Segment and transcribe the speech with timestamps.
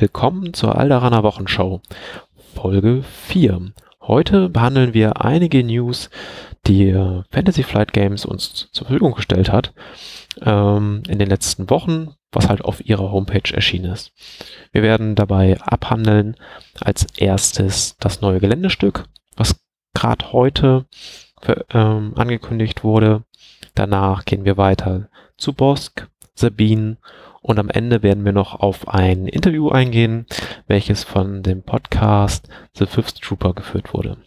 [0.00, 1.80] Willkommen zur Alderaner Wochenshow,
[2.54, 3.72] Folge 4.
[4.00, 6.08] Heute behandeln wir einige News,
[6.68, 9.72] die äh, Fantasy Flight Games uns zur Verfügung gestellt hat
[10.40, 14.12] ähm, in den letzten Wochen, was halt auf ihrer Homepage erschienen ist.
[14.70, 16.36] Wir werden dabei abhandeln
[16.80, 19.02] als erstes das neue Geländestück,
[19.36, 19.56] was
[19.94, 20.86] gerade heute
[21.42, 23.24] für, ähm, angekündigt wurde.
[23.74, 26.06] Danach gehen wir weiter zu Bosk,
[26.36, 26.98] Sabine
[27.48, 30.26] und am Ende werden wir noch auf ein Interview eingehen,
[30.66, 34.18] welches von dem Podcast The Fifth Trooper geführt wurde.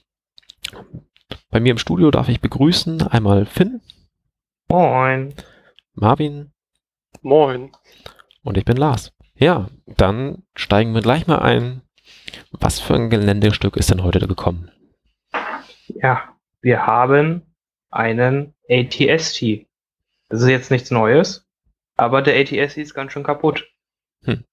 [1.51, 3.81] Bei mir im Studio darf ich begrüßen einmal Finn.
[4.69, 5.35] Moin.
[5.93, 6.51] Marvin.
[7.21, 7.71] Moin.
[8.41, 9.13] Und ich bin Lars.
[9.35, 11.83] Ja, dann steigen wir gleich mal ein.
[12.49, 14.71] Was für ein Geländestück ist denn heute gekommen?
[15.89, 16.23] Ja,
[16.61, 17.43] wir haben
[17.91, 19.67] einen ATST.
[20.29, 21.47] Das ist jetzt nichts Neues.
[22.01, 23.69] Aber der ATS ist ganz schön kaputt.
[24.23, 24.43] Hm.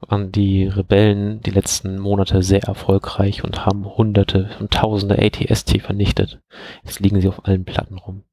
[0.00, 6.40] Waren die Rebellen die letzten Monate sehr erfolgreich und haben hunderte und tausende ATST vernichtet.
[6.82, 8.24] Jetzt liegen sie auf allen Platten rum.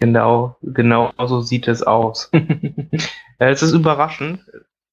[0.00, 2.30] Genau, genau so sieht es aus.
[3.38, 4.40] es ist überraschend.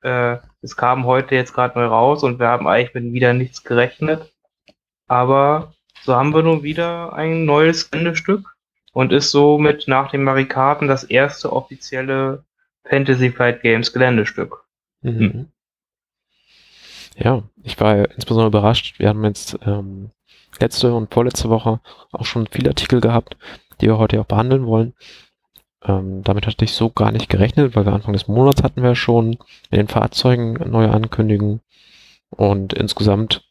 [0.01, 3.63] Äh, es kam heute jetzt gerade neu raus und wir haben eigentlich mit wieder nichts
[3.63, 4.33] gerechnet.
[5.07, 5.73] Aber
[6.03, 8.57] so haben wir nun wieder ein neues Endestück
[8.99, 12.43] und ist somit nach den Marikaten das erste offizielle
[12.83, 14.65] Fantasy Flight Games Geländestück.
[15.01, 15.19] Mhm.
[15.19, 15.51] Hm.
[17.15, 18.99] Ja, ich war insbesondere überrascht.
[18.99, 20.11] Wir haben jetzt ähm,
[20.59, 21.79] letzte und vorletzte Woche
[22.11, 23.37] auch schon viele Artikel gehabt,
[23.79, 24.93] die wir heute auch behandeln wollen.
[25.85, 28.95] Ähm, damit hatte ich so gar nicht gerechnet, weil wir Anfang des Monats hatten wir
[28.95, 29.37] schon
[29.71, 31.61] mit den Fahrzeugen neue Ankündigungen.
[32.31, 33.47] Und insgesamt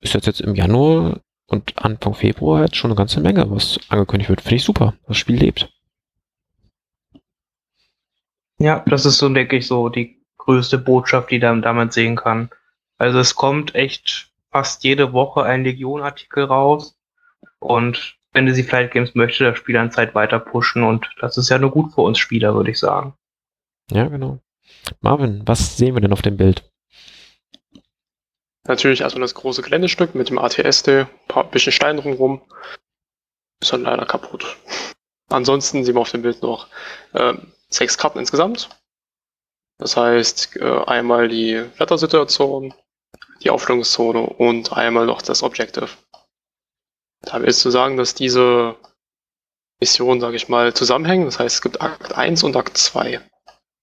[0.00, 1.18] ist das jetzt im Januar
[1.48, 4.42] und Anfang Februar jetzt schon eine ganze Menge, was angekündigt wird.
[4.42, 4.94] Finde ich super.
[5.06, 5.72] Das Spiel lebt.
[8.58, 12.50] Ja, das ist so, denke ich, so die größte Botschaft, die man damit sehen kann.
[12.98, 16.98] Also es kommt echt fast jede Woche ein Legion-Artikel raus
[17.60, 21.58] und Fantasy Flight Games möchte das Spiel an Zeit weiter pushen und das ist ja
[21.58, 23.14] nur gut für uns Spieler, würde ich sagen.
[23.90, 24.38] Ja, genau.
[25.00, 26.70] Marvin, was sehen wir denn auf dem Bild?
[28.68, 32.42] Natürlich erstmal das große Geländestück mit dem ATSD, ein paar bisschen Stein drumherum.
[33.60, 34.56] Ist dann leider kaputt.
[35.30, 36.68] Ansonsten sehen wir auf dem Bild noch
[37.14, 37.34] äh,
[37.70, 38.68] sechs Karten insgesamt.
[39.78, 42.74] Das heißt, äh, einmal die Wettersituation,
[43.42, 45.88] die Aufstellungszone und einmal noch das Objective.
[47.22, 48.76] Da willst du sagen, dass diese
[49.80, 51.24] Missionen, sage ich mal, zusammenhängen.
[51.24, 53.20] Das heißt, es gibt Akt 1 und Akt 2.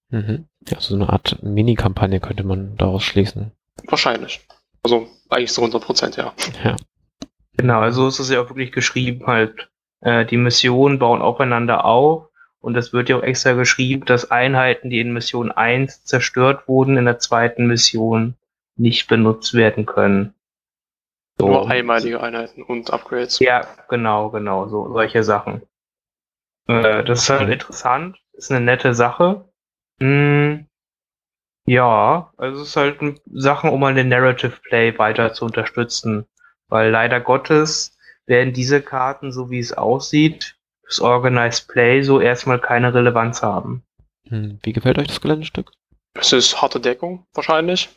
[0.09, 0.47] Mhm.
[0.67, 3.51] Ja, so eine Art Mini-Kampagne könnte man daraus schließen.
[3.85, 4.45] Wahrscheinlich.
[4.85, 6.31] Also eigentlich so 100 Prozent, ja.
[6.63, 6.75] Ja.
[7.57, 9.67] Genau, also ist es ja auch wirklich geschrieben, halt,
[10.01, 12.29] äh, die Missionen bauen aufeinander auf
[12.59, 16.97] und es wird ja auch extra geschrieben, dass Einheiten, die in Mission 1 zerstört wurden,
[16.97, 18.35] in der zweiten Mission
[18.75, 20.35] nicht benutzt werden können.
[21.39, 21.47] So.
[21.47, 23.39] Nur einmalige Einheiten und Upgrades.
[23.39, 25.63] Ja, genau, genau, so solche Sachen.
[26.67, 29.49] Äh, das ist halt interessant, ist eine nette Sache.
[29.99, 30.67] Hm,
[31.65, 36.25] ja, also es ist halt Sachen, um mal den Narrative Play weiter zu unterstützen.
[36.67, 42.59] Weil leider Gottes werden diese Karten, so wie es aussieht, das Organized Play so erstmal
[42.59, 43.83] keine Relevanz haben.
[44.27, 45.71] Hm, wie gefällt euch das Geländestück?
[46.13, 47.89] Es ist harte Deckung, wahrscheinlich.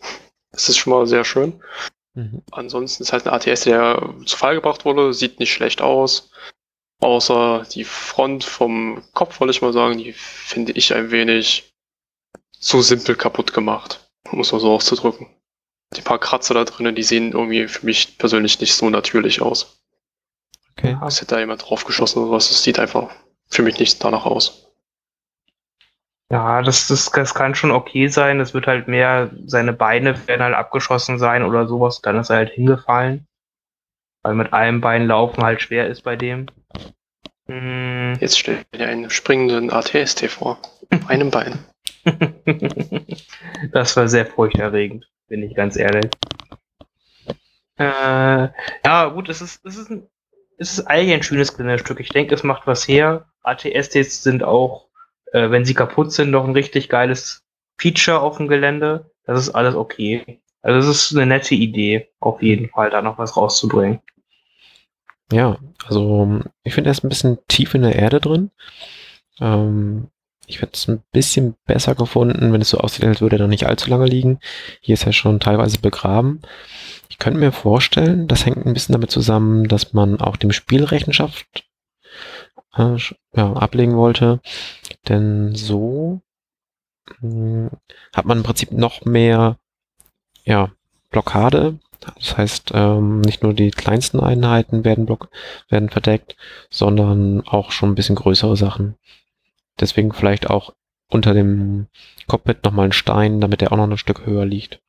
[0.50, 1.62] Das ist schon mal sehr schön.
[2.14, 2.42] Mhm.
[2.50, 6.30] Ansonsten ist halt ein ATS, der zu Fall gebracht wurde, sieht nicht schlecht aus.
[7.00, 11.67] Außer die Front vom Kopf, wollte ich mal sagen, die finde ich ein wenig
[12.60, 15.26] zu simpel kaputt gemacht, muss man so auszudrücken.
[15.96, 19.82] Die paar Kratzer da drinnen, die sehen irgendwie für mich persönlich nicht so natürlich aus.
[20.72, 20.96] Okay.
[21.06, 23.10] Es hätte da jemand draufgeschossen oder was, das sieht einfach
[23.48, 24.68] für mich nicht danach aus.
[26.30, 28.38] Ja, das, das, das kann schon okay sein.
[28.38, 32.36] Es wird halt mehr, seine Beine werden halt abgeschossen sein oder sowas, dann ist er
[32.36, 33.26] halt hingefallen.
[34.22, 36.46] Weil mit einem Bein laufen halt schwer ist bei dem.
[37.46, 38.18] Hm.
[38.20, 40.58] Jetzt stell dir einen springenden ATST vor.
[41.08, 41.64] einem Bein.
[43.72, 46.10] das war sehr furchterregend, bin ich ganz ehrlich.
[47.78, 48.48] Äh,
[48.84, 50.08] ja, gut, es ist, es ist ein,
[50.58, 51.48] es ist eigentlich ein schönes
[51.80, 52.00] Stück.
[52.00, 53.26] Ich denke, es macht was her.
[53.42, 54.88] ATSTs sind auch,
[55.32, 57.44] äh, wenn sie kaputt sind, noch ein richtig geiles
[57.78, 59.10] Feature auf dem Gelände.
[59.24, 60.40] Das ist alles okay.
[60.62, 64.00] Also es ist eine nette Idee, auf jeden Fall, da noch was rauszubringen.
[65.30, 68.50] Ja, also ich finde er ist ein bisschen tief in der Erde drin.
[69.40, 70.08] Ähm,
[70.48, 73.48] ich hätte es ein bisschen besser gefunden, wenn es so aussieht, als würde er noch
[73.48, 74.40] nicht allzu lange liegen.
[74.80, 76.40] Hier ist er schon teilweise begraben.
[77.08, 80.84] Ich könnte mir vorstellen, das hängt ein bisschen damit zusammen, dass man auch dem Spiel
[80.84, 81.68] Rechenschaft
[82.76, 82.96] äh,
[83.36, 84.40] ja, ablegen wollte.
[85.08, 86.22] Denn so
[87.20, 87.70] hm,
[88.14, 89.58] hat man im Prinzip noch mehr
[90.44, 90.72] ja,
[91.10, 91.78] Blockade.
[92.00, 95.28] Das heißt, ähm, nicht nur die kleinsten Einheiten werden, block
[95.68, 96.36] werden verdeckt,
[96.70, 98.96] sondern auch schon ein bisschen größere Sachen.
[99.80, 100.72] Deswegen vielleicht auch
[101.10, 101.86] unter dem
[102.26, 104.80] Cockpit nochmal ein Stein, damit der auch noch ein Stück höher liegt.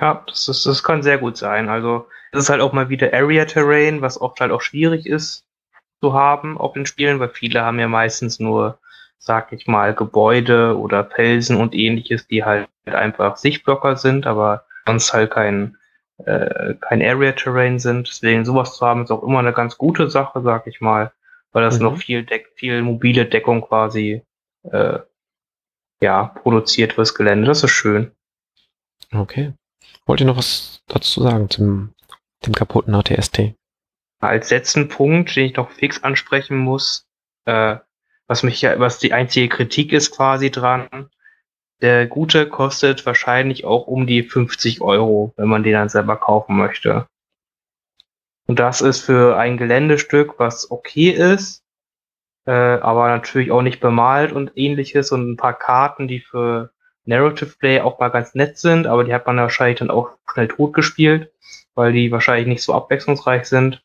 [0.00, 1.68] Ja, das, ist, das kann sehr gut sein.
[1.68, 5.44] Also es ist halt auch mal wieder Area Terrain, was oft halt auch schwierig ist
[6.00, 8.78] zu haben auf den Spielen, weil viele haben ja meistens nur,
[9.18, 15.14] sag ich mal, Gebäude oder Felsen und ähnliches, die halt einfach Sichtblocker sind, aber sonst
[15.14, 15.78] halt kein,
[16.18, 18.08] äh, kein Area Terrain sind.
[18.08, 21.12] Deswegen sowas zu haben ist auch immer eine ganz gute Sache, sag ich mal,
[21.54, 21.84] weil das mhm.
[21.84, 24.22] noch viel, Deck viel mobile Deckung quasi
[24.64, 24.98] äh,
[26.02, 27.46] ja, produziert fürs Gelände.
[27.46, 28.10] Das ist schön.
[29.12, 29.54] Okay.
[30.04, 31.94] Wollt ihr noch was dazu sagen zum
[32.44, 33.54] dem kaputten ATST?
[34.20, 37.06] Als letzten Punkt, den ich noch fix ansprechen muss,
[37.46, 37.76] äh,
[38.26, 41.10] was mich ja, was die einzige Kritik ist quasi dran,
[41.80, 46.56] der gute kostet wahrscheinlich auch um die 50 Euro, wenn man den dann selber kaufen
[46.56, 47.06] möchte.
[48.46, 51.64] Und das ist für ein Geländestück, was okay ist,
[52.46, 56.70] äh, aber natürlich auch nicht bemalt und ähnliches und ein paar Karten, die für
[57.06, 60.48] Narrative Play auch mal ganz nett sind, aber die hat man wahrscheinlich dann auch schnell
[60.48, 61.32] tot gespielt,
[61.74, 63.82] weil die wahrscheinlich nicht so abwechslungsreich sind.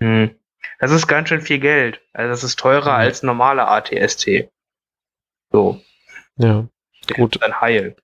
[0.00, 0.34] Hm.
[0.78, 2.00] Das ist ganz schön viel Geld.
[2.12, 3.00] Also das ist teurer mhm.
[3.00, 4.48] als normale ATST.
[5.50, 5.80] So.
[6.36, 6.68] Ja.
[7.14, 7.42] Gut.
[7.42, 7.96] Ein Heil.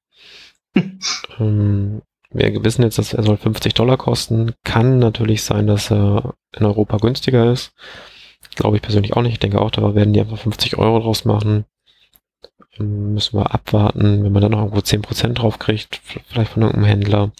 [1.38, 2.02] ähm,
[2.34, 4.52] wir wissen jetzt, dass er soll 50 Dollar kosten.
[4.64, 7.72] Kann natürlich sein, dass er in Europa günstiger ist.
[8.56, 9.34] Glaube ich persönlich auch nicht.
[9.34, 11.64] Ich denke auch, da werden die einfach 50 Euro draus machen.
[12.78, 17.32] Müssen wir abwarten, wenn man dann noch irgendwo 10% drauf kriegt, vielleicht von irgendeinem Händler,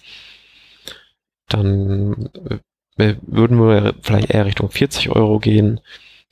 [1.48, 2.30] dann
[2.96, 5.80] äh, würden wir vielleicht eher Richtung 40 Euro gehen.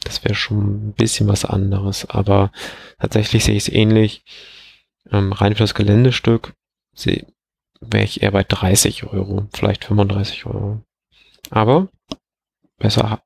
[0.05, 2.53] Das wäre schon ein bisschen was anderes, aber
[3.01, 4.25] tatsächlich sehe ich es ähnlich.
[5.11, 6.55] Ähm, rein für das Geländestück
[7.83, 10.81] wäre ich eher bei 30 Euro, vielleicht 35 Euro.
[11.51, 11.89] Aber
[12.79, 13.23] besser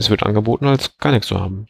[0.00, 1.68] es wird angeboten, als gar nichts zu haben.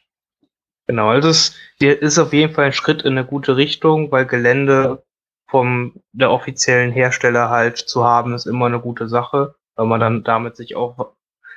[0.86, 5.02] Genau, also es ist auf jeden Fall ein Schritt in eine gute Richtung, weil Gelände
[5.48, 10.22] vom der offiziellen Hersteller halt zu haben, ist immer eine gute Sache, weil man dann
[10.22, 11.12] damit sich auch,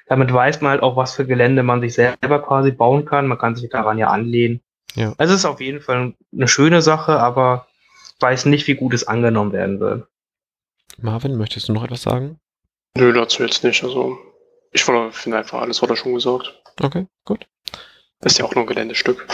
[0.08, 3.28] damit weiß man halt auch, was für Gelände man sich selber quasi bauen kann.
[3.28, 4.62] Man kann sich daran ja anlehnen.
[4.96, 5.14] Ja.
[5.18, 7.68] Also es ist auf jeden Fall eine schöne Sache, aber
[8.20, 10.08] weiß nicht, wie gut es angenommen werden wird.
[10.98, 12.40] Marvin, möchtest du noch etwas sagen?
[12.95, 13.84] Nö, dazu jetzt nicht.
[13.84, 14.18] Also
[14.72, 16.54] ich finde einfach alles, hat er schon gesagt.
[16.81, 17.45] Okay, gut.
[18.19, 19.28] Das ist ja auch nur ein Geländestück.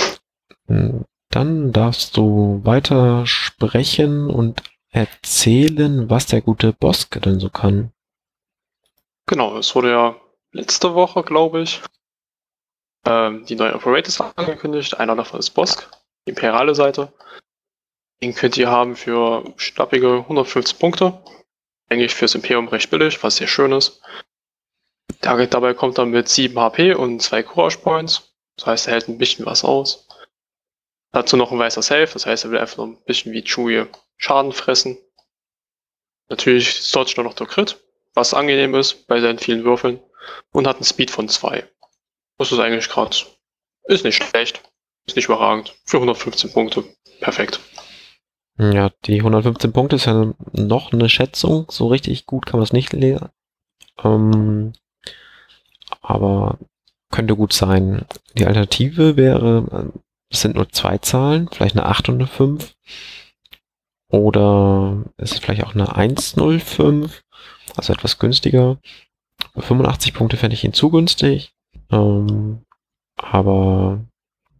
[0.67, 7.91] Hm, dann darfst du weiter sprechen und erzählen, was der gute Bosk denn so kann.
[9.27, 10.15] Genau, es wurde ja
[10.51, 11.81] letzte Woche, glaube ich,
[13.05, 14.99] ähm, die neuen Operators angekündigt.
[14.99, 15.89] Einer davon ist Bosk,
[16.25, 17.13] die imperiale Seite.
[18.21, 21.21] Den könnt ihr haben für stappige 150 Punkte.
[21.89, 24.01] Eigentlich fürs Imperium recht billig, was sehr schön ist.
[25.21, 28.33] Dabei kommt dann mit 7 HP und 2 Courage Points.
[28.57, 30.07] Das heißt, er hält ein bisschen was aus.
[31.11, 33.87] Dazu noch ein weißer Safe, das heißt, er will einfach noch ein bisschen wie Chewie
[34.17, 34.97] Schaden fressen.
[36.29, 37.81] Natürlich dodgt noch der Crit,
[38.13, 39.99] was angenehm ist bei seinen vielen Würfeln.
[40.51, 41.67] Und hat einen Speed von 2.
[42.37, 43.15] Das ist eigentlich gerade,
[43.85, 44.61] ist nicht schlecht,
[45.07, 45.73] ist nicht überragend.
[45.85, 46.83] Für 115 Punkte,
[47.19, 47.59] perfekt.
[48.59, 51.65] Ja, die 115 Punkte ist ja noch eine Schätzung.
[51.69, 53.29] So richtig gut kann man es nicht lesen.
[54.03, 54.73] Ähm,
[56.01, 56.59] aber
[57.09, 58.05] könnte gut sein.
[58.37, 59.93] Die Alternative wäre,
[60.29, 62.75] es sind nur zwei Zahlen, vielleicht eine 8 und eine 5.
[64.09, 67.23] Oder es ist vielleicht auch eine 105,
[67.77, 68.77] also etwas günstiger.
[69.55, 71.53] 85 Punkte fände ich ihn zu günstig.
[71.91, 72.65] Ähm,
[73.15, 74.03] aber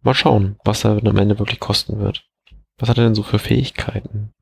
[0.02, 2.24] mal schauen, was er am Ende wirklich kosten wird.
[2.80, 4.32] Was hat er denn so für Fähigkeiten?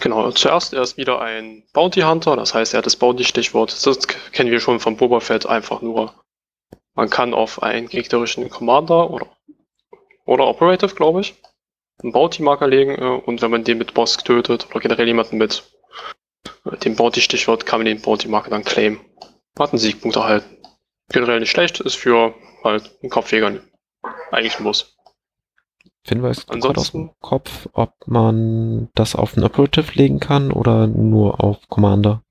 [0.00, 3.86] Genau, zuerst er ist wieder ein Bounty Hunter, das heißt, er hat das Bounty-Stichwort.
[3.86, 6.14] Das kennen wir schon von Boba Fett einfach nur
[6.94, 9.26] man kann auf einen gegnerischen Commander oder,
[10.26, 11.34] oder Operative, glaube ich,
[12.02, 15.64] einen Bounty-Marker legen äh, und wenn man den mit Boss tötet oder generell jemanden mit
[16.64, 19.00] äh, dem Bounty-Stichwort, kann man den Bounty-Marker dann claimen.
[19.58, 20.58] Hat einen Siegpunkt erhalten.
[21.10, 23.60] Generell nicht schlecht, ist für halt einen Kopfjäger
[24.30, 24.96] eigentlich ein Muss.
[26.08, 31.42] Weiß Ansonsten, aus dem Kopf, ob man das auf einen Operative legen kann oder nur
[31.44, 32.22] auf Commander?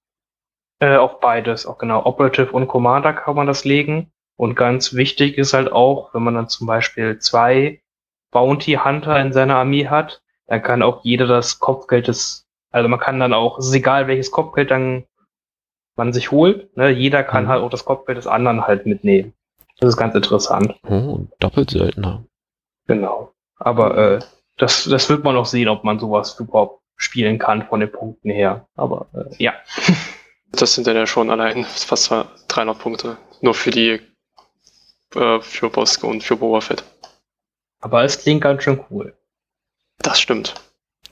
[0.80, 2.06] Äh, auf beides, auch genau.
[2.06, 4.12] Operative und Commander kann man das legen.
[4.38, 7.82] Und ganz wichtig ist halt auch, wenn man dann zum Beispiel zwei
[8.32, 13.00] Bounty Hunter in seiner Armee hat, dann kann auch jeder das Kopfgeld des, also man
[13.00, 15.06] kann dann auch, es ist egal welches Kopfgeld dann
[15.96, 17.48] man sich holt, ne, jeder kann mhm.
[17.50, 19.34] halt auch das Kopfgeld des anderen halt mitnehmen.
[19.80, 20.76] Das ist ganz interessant.
[20.88, 22.24] Oh, doppelt seltener.
[22.88, 23.34] Genau.
[23.60, 24.20] Aber äh,
[24.58, 28.30] das, das wird man noch sehen, ob man sowas überhaupt spielen kann von den Punkten
[28.30, 28.68] her.
[28.76, 29.54] Aber äh, ja.
[30.52, 33.18] Das sind dann ja schon allein fast 300 Punkte.
[33.42, 34.02] Nur für die,
[35.14, 36.84] äh, für Boske und für Boba Fett.
[37.82, 39.16] Aber es klingt ganz schön cool.
[40.00, 40.56] Das stimmt.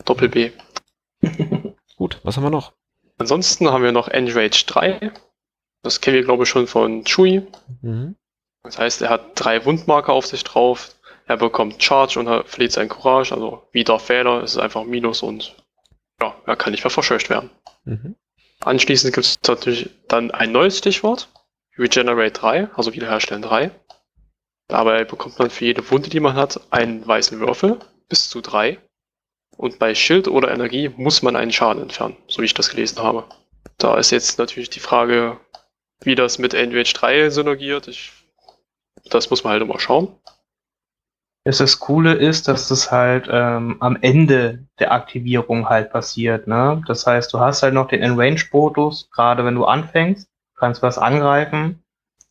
[0.06, 0.52] Doppel B.
[1.98, 2.74] Gut, was haben wir noch?
[3.20, 5.12] Ansonsten haben wir noch Enrage 3.
[5.84, 7.46] Das kennen wir, glaube ich, schon von Chewie.
[7.82, 8.16] Mhm.
[8.64, 10.97] Das heißt, er hat drei Wundmarker auf sich drauf.
[11.28, 13.34] Er bekommt Charge und er verliert sein Courage.
[13.34, 15.56] Also wie Darth Vader ist es einfach Minus und
[16.22, 17.50] ja, er kann nicht mehr verscheucht werden.
[17.84, 18.16] Mhm.
[18.62, 21.30] Anschließend gibt es natürlich dann ein neues Stichwort.
[21.78, 23.72] Regenerate 3, also Wiederherstellen 3.
[24.68, 27.80] Dabei bekommt man für jede Wunde, die man hat, einen weißen Würfel,
[28.10, 28.80] bis zu drei.
[29.56, 33.00] Und bei Schild oder Energie muss man einen Schaden entfernen, so wie ich das gelesen
[33.00, 33.26] habe.
[33.78, 35.40] Da ist jetzt natürlich die Frage,
[36.02, 37.88] wie das mit Enrage 3 synergiert.
[37.88, 38.12] Ich,
[39.10, 40.16] das muss man halt immer schauen.
[41.50, 46.46] Das Coole ist, dass das halt ähm, am Ende der Aktivierung halt passiert.
[46.46, 46.84] Ne?
[46.88, 50.28] Das heißt, du hast halt noch den Enrange-Modus, gerade wenn du anfängst,
[50.58, 51.82] kannst was angreifen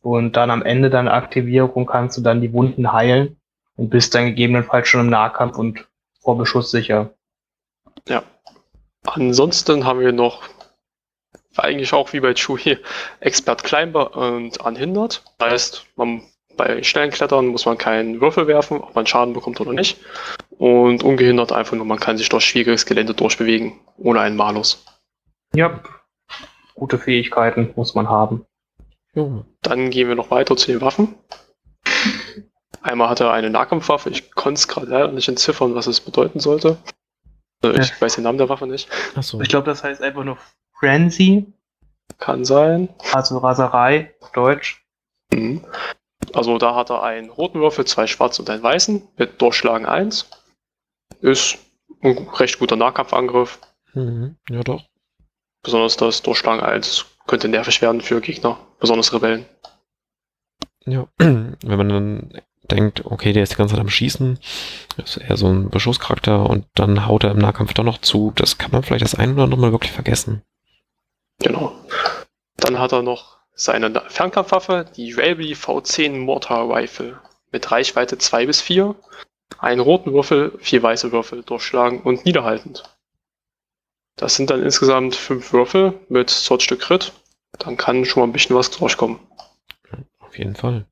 [0.01, 3.37] und dann am Ende deiner Aktivierung kannst du dann die Wunden heilen
[3.75, 5.87] und bist dann gegebenenfalls schon im Nahkampf und
[6.21, 7.09] vor Beschuss sicher.
[8.07, 8.21] Ja.
[9.03, 10.43] Ansonsten haben wir noch
[11.55, 12.77] eigentlich auch wie bei Chewie
[13.19, 15.23] Expert Climber und Anhindert.
[15.39, 16.21] Das heißt, man
[16.57, 19.99] bei schnellen Klettern muss man keinen Würfel werfen, ob man Schaden bekommt oder nicht.
[20.57, 24.83] Und ungehindert einfach nur, man kann sich durch schwieriges Gelände durchbewegen, ohne einen Malus.
[25.53, 25.81] Ja,
[26.75, 28.45] gute Fähigkeiten muss man haben.
[29.13, 29.45] Jo.
[29.61, 31.15] Dann gehen wir noch weiter zu den Waffen.
[32.81, 36.39] Einmal hat er eine Nahkampfwaffe, ich konnte es gerade leider nicht entziffern, was es bedeuten
[36.39, 36.77] sollte.
[37.61, 37.95] Also ich ja.
[38.01, 38.89] weiß den Namen der Waffe nicht.
[39.15, 39.41] Achso.
[39.41, 40.37] Ich glaube, das heißt einfach nur
[40.79, 41.53] Frenzy.
[42.19, 42.89] Kann sein.
[43.13, 44.85] Also Raserei auf Deutsch.
[45.33, 45.63] Mhm.
[46.37, 50.29] Also da hat er einen roten Würfel, zwei schwarzen und einen weißen mit Durchschlagen 1.
[51.21, 51.57] Ist
[52.03, 53.59] ein recht guter Nahkampfangriff.
[53.95, 54.83] Mhm, ja doch.
[55.63, 59.47] Besonders das Durchschlagen 1 könnte nervig werden für Gegner, besonders Rebellen.
[60.85, 64.37] Ja, wenn man dann denkt, okay, der ist die ganze Zeit am Schießen,
[64.97, 68.59] ist eher so ein Beschusscharakter und dann haut er im Nahkampf doch noch zu, das
[68.59, 70.43] kann man vielleicht das ein oder andere Mal wirklich vergessen.
[71.39, 71.73] Genau.
[72.57, 77.19] Dann hat er noch seine Fernkampfwaffe, die Railby V10 Mortar Rifle
[77.51, 78.95] mit Reichweite 2 bis 4,
[79.57, 82.83] einen roten Würfel, vier weiße Würfel durchschlagen und niederhaltend.
[84.15, 87.13] Das sind dann insgesamt fünf Würfel mit Swordstück Crit.
[87.59, 89.19] Dann kann schon mal ein bisschen was durchkommen.
[90.19, 90.85] Auf jeden Fall.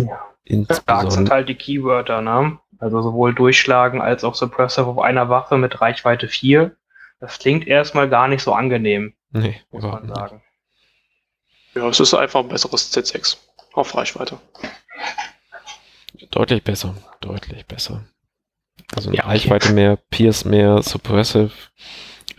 [0.00, 0.28] Ja.
[0.70, 2.58] Stark sind halt die Keywörter, ne?
[2.78, 6.76] Also sowohl durchschlagen als auch Suppressive auf einer Waffe mit Reichweite 4.
[7.20, 9.14] Das klingt erstmal gar nicht so angenehm.
[9.30, 10.41] Nee, muss man sagen.
[11.74, 13.36] Ja, es ist einfach ein besseres Z6
[13.72, 14.38] auf Reichweite.
[16.30, 18.04] Deutlich besser, deutlich besser.
[18.94, 19.74] Also ja, Reichweite okay.
[19.74, 21.50] mehr, Pierce mehr, Suppressive,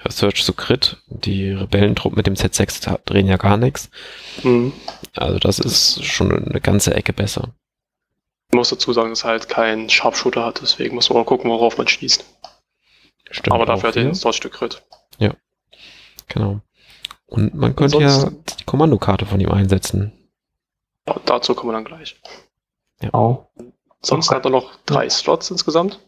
[0.07, 0.97] Search to Crit.
[1.07, 3.89] Die Rebellentruppen mit dem Z6 drehen ja gar nichts.
[4.43, 4.73] Mhm.
[5.15, 7.53] Also das ist schon eine ganze Ecke besser.
[8.51, 11.49] Ich muss dazu sagen, dass er halt keinen Sharpshooter hat, deswegen muss man mal gucken,
[11.49, 12.23] worauf man schießt.
[13.31, 14.83] Stimmt Aber dafür hat er den Search to Crit.
[15.17, 15.33] Ja,
[16.27, 16.61] genau.
[17.33, 20.13] Und man könnte ja die Kommandokarte von ihm einsetzen.
[21.07, 22.21] Ja, dazu kommen wir dann gleich.
[23.01, 23.09] Ja.
[23.11, 23.47] Oh.
[24.01, 25.99] Sonst hat er noch drei Slots insgesamt.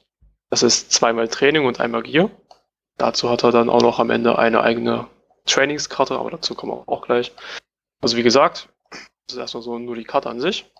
[0.51, 2.29] Das ist zweimal Training und einmal Gear.
[2.97, 5.07] Dazu hat er dann auch noch am Ende eine eigene
[5.45, 7.33] Trainingskarte, aber dazu kommen wir auch gleich.
[8.01, 10.71] Also wie gesagt, das ist erstmal so nur die Karte an sich.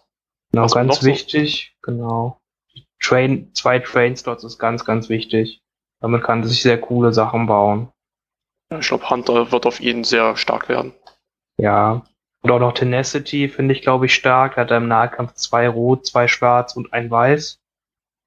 [0.52, 1.92] Genau, ganz wichtig, so?
[1.92, 2.40] genau.
[3.02, 5.64] Train, zwei Train-Slots ist ganz, ganz wichtig.
[6.02, 7.90] Damit kann er sich sehr coole Sachen bauen.
[8.80, 10.94] Ich glaube, Hunter wird auf ihn sehr stark werden.
[11.58, 12.04] Ja.
[12.42, 14.58] Und auch noch Tenacity finde ich, glaube ich, stark.
[14.58, 17.60] Er hat im Nahkampf zwei Rot, zwei Schwarz und ein Weiß.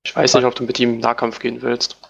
[0.05, 2.01] Ich weiß nicht, ob du mit ihm im Nahkampf gehen willst.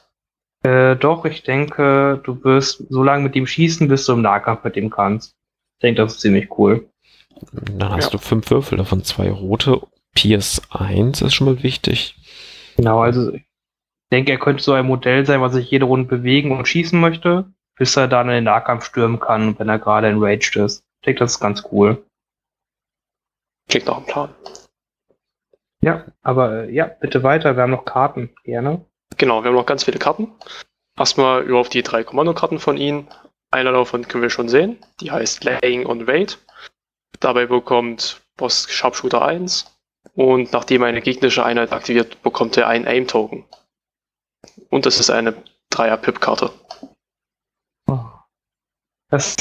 [0.62, 4.64] Äh, doch, ich denke, du wirst so lange mit ihm schießen, bis du im Nahkampf
[4.64, 5.34] mit ihm kannst.
[5.76, 6.88] Ich denke, das ist ziemlich cool.
[7.52, 8.10] Dann hast ja.
[8.10, 9.82] du fünf Würfel, davon zwei rote.
[10.14, 12.16] Pierce 1 ist schon mal wichtig.
[12.76, 13.44] Genau, also ich
[14.10, 17.52] denke, er könnte so ein Modell sein, was sich jede Runde bewegen und schießen möchte
[17.78, 20.84] bis er dann in den Nahkampf stürmen kann, wenn er gerade enraged ist.
[21.00, 22.04] Ich denke, das ist ganz cool.
[23.68, 24.34] Klingt auch ein Plan.
[25.80, 27.56] Ja, aber äh, ja, bitte weiter.
[27.56, 28.84] Wir haben noch Karten, gerne.
[29.16, 30.32] Genau, wir haben noch ganz viele Karten.
[30.98, 33.08] Erstmal über auf die drei Kommandokarten von ihnen.
[33.50, 34.78] Einer davon können wir schon sehen.
[35.00, 36.38] Die heißt Laying on Wait.
[37.20, 39.78] Dabei bekommt Boss Sharpshooter 1.
[40.14, 43.44] Und nachdem eine gegnerische Einheit aktiviert, bekommt er einen Aim-Token.
[44.68, 45.34] Und das ist eine
[45.70, 46.50] Dreier-Pip-Karte.
[49.10, 49.36] Das,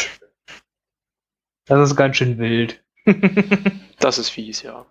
[1.66, 2.82] das ist ganz schön wild.
[4.00, 4.86] Das ist fies, ja.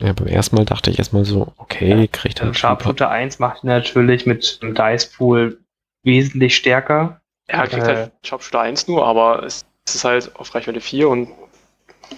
[0.00, 3.62] Ja, beim ersten Mal dachte ich erstmal so, okay, Ja, kriegt er Sharpshooter 1 macht
[3.62, 5.58] ihn natürlich mit dem Dice Pool
[6.02, 7.20] wesentlich stärker.
[7.46, 7.94] Er kriegt Äh.
[7.96, 11.28] halt Sharpshooter 1 nur, aber es, es ist halt auf Reichweite 4 und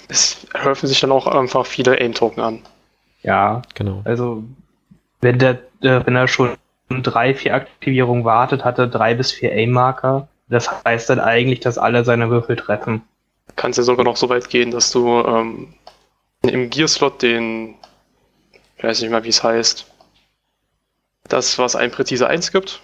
[0.08, 2.62] es häufen sich dann auch einfach viele Aim-Token an.
[3.22, 4.02] Ja, Genau.
[4.04, 4.44] also
[5.20, 6.56] wenn der, äh, wenn er schon
[7.02, 10.28] drei, vier Aktivierungen wartet, hat er drei bis vier Aim-Marker.
[10.50, 13.02] Das heißt dann eigentlich, dass alle seine Würfel treffen.
[13.56, 15.74] Kannst ja sogar noch so weit gehen, dass du ähm,
[16.42, 17.76] im Gear-Slot den,
[18.76, 19.86] ich weiß nicht mal, wie es heißt,
[21.28, 22.82] das, was ein präzise 1 gibt.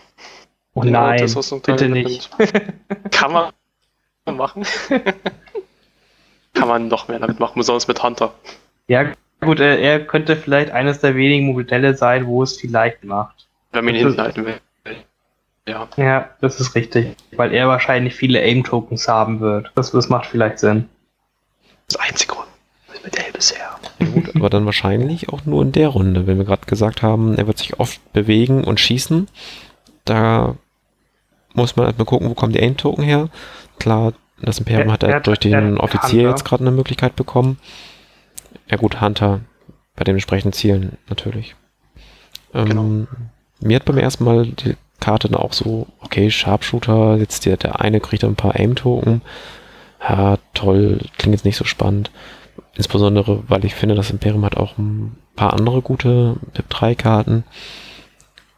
[0.74, 2.30] Oh nein, Ausrüstungsteil bitte nicht.
[3.10, 3.52] Kann man
[4.36, 4.64] machen.
[6.54, 8.32] Kann man noch mehr damit machen, besonders mit Hunter.
[8.86, 13.48] Ja, gut, äh, er könnte vielleicht eines der wenigen Modelle sein, wo es vielleicht macht.
[13.72, 14.60] Wenn man ihn Das hinten halten will.
[15.68, 15.88] Ja.
[15.96, 17.16] Ja, das ist richtig.
[17.32, 19.72] Weil er wahrscheinlich viele Aim-Tokens haben wird.
[19.74, 20.88] Das, das macht vielleicht Sinn.
[21.88, 22.34] Das einzige
[23.04, 23.58] Modell bisher.
[24.00, 27.36] Ja, gut, aber dann wahrscheinlich auch nur in der Runde, wenn wir gerade gesagt haben,
[27.36, 29.28] er wird sich oft bewegen und schießen.
[30.04, 30.54] Da
[31.54, 33.28] muss man erstmal gucken, wo kommen die Aim-Token her.
[33.78, 36.30] Klar, das Imperium Er- hat er hat- durch den er Offizier Hunter.
[36.30, 37.58] jetzt gerade eine Möglichkeit bekommen.
[38.68, 39.40] Ja gut, Hunter
[39.96, 41.54] bei den entsprechenden Zielen natürlich.
[42.54, 43.06] Ähm, Genau.
[43.60, 47.80] Mir hat beim ersten Mal die Karte dann auch so, okay, Sharpshooter, jetzt der, der
[47.80, 49.22] eine kriegt ein paar Aim-Token.
[50.00, 52.10] Ja, toll, klingt jetzt nicht so spannend.
[52.74, 57.44] Insbesondere, weil ich finde, das Imperium hat auch ein paar andere gute BIP-3-Karten.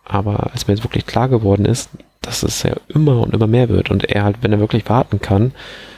[0.05, 1.91] Aber als mir jetzt wirklich klar geworden ist,
[2.21, 5.21] dass es ja immer und immer mehr wird und er halt, wenn er wirklich warten
[5.21, 5.53] kann,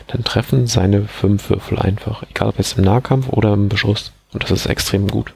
[0.09, 2.25] dann treffen seine fünf Würfel einfach.
[2.29, 4.13] Egal ob jetzt im Nahkampf oder im Beschuss.
[4.33, 5.33] Und das ist extrem gut.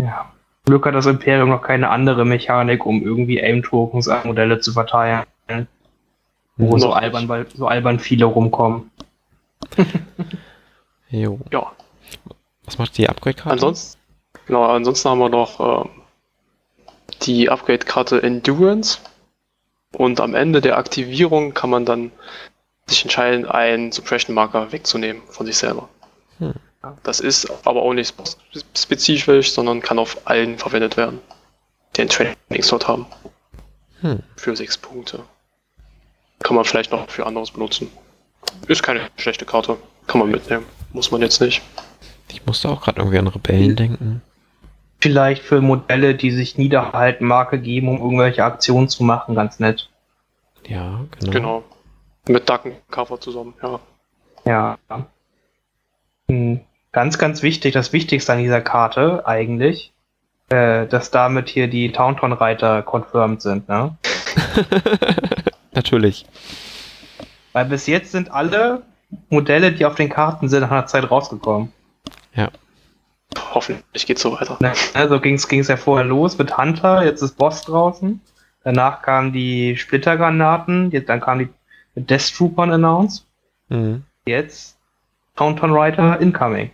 [0.00, 0.32] Ja.
[0.64, 5.26] Glück hat das Imperium noch keine andere Mechanik, um irgendwie Aim-Tokens an Modelle zu verteilen.
[6.56, 8.90] Wo so albern, weil so albern viele rumkommen.
[11.10, 11.40] Jo.
[11.50, 11.72] Ja.
[12.64, 13.50] Was macht die Upgrade-Karte?
[13.50, 13.98] Ansonsten,
[14.46, 15.90] genau, ansonsten haben wir noch ähm,
[17.22, 18.98] die Upgrade-Karte Endurance.
[19.92, 22.12] Und am Ende der Aktivierung kann man dann
[22.86, 25.88] sich entscheiden, einen Suppression-Marker wegzunehmen von sich selber.
[26.38, 26.54] Hm.
[27.02, 31.20] Das ist aber auch nicht spe- spezifisch, sondern kann auf allen verwendet werden,
[31.96, 33.06] die einen Training-Slot haben.
[34.00, 34.22] Hm.
[34.36, 35.22] Für sechs Punkte.
[36.42, 37.90] Kann man vielleicht noch für anderes benutzen.
[38.66, 39.76] Ist keine schlechte Karte.
[40.06, 40.64] Kann man mitnehmen.
[40.92, 41.60] Muss man jetzt nicht.
[42.28, 44.22] Ich musste auch gerade irgendwie an Rebellen denken.
[45.00, 49.90] Vielleicht für Modelle, die sich niederhalten, Marke geben, um irgendwelche Aktionen zu machen, ganz nett.
[50.66, 51.32] Ja, genau.
[51.32, 51.64] Genau.
[52.28, 53.80] Mit Ducken Cover zusammen, ja.
[54.44, 54.78] Ja.
[56.28, 56.60] Hm,
[56.92, 59.92] Ganz, ganz wichtig, das Wichtigste an dieser Karte eigentlich,
[60.48, 63.96] äh, dass damit hier die Taunton-Reiter confirmed sind, ne?
[65.72, 66.26] Natürlich.
[67.52, 68.82] Weil bis jetzt sind alle
[69.28, 71.72] Modelle, die auf den Karten sind, nach einer Zeit rausgekommen.
[73.54, 74.56] Hoffentlich geht's so weiter.
[74.60, 74.72] Ne?
[74.94, 78.20] Also ging es ja vorher los mit Hunter, jetzt ist Boss draußen.
[78.64, 81.48] Danach kamen die Splittergranaten, jetzt, dann kamen die
[81.94, 83.26] mit Death Troopern announced.
[83.68, 84.04] Mhm.
[84.26, 84.78] Jetzt
[85.36, 86.70] Taunton Rider incoming.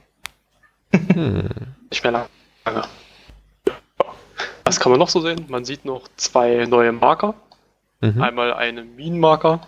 [1.13, 1.49] Hm.
[1.91, 2.29] Nicht mehr
[2.65, 2.83] lange.
[4.65, 5.47] Was kann man noch so sehen?
[5.49, 7.35] Man sieht noch zwei neue Marker.
[8.01, 8.21] Mhm.
[8.21, 9.61] Einmal einen Minenmarker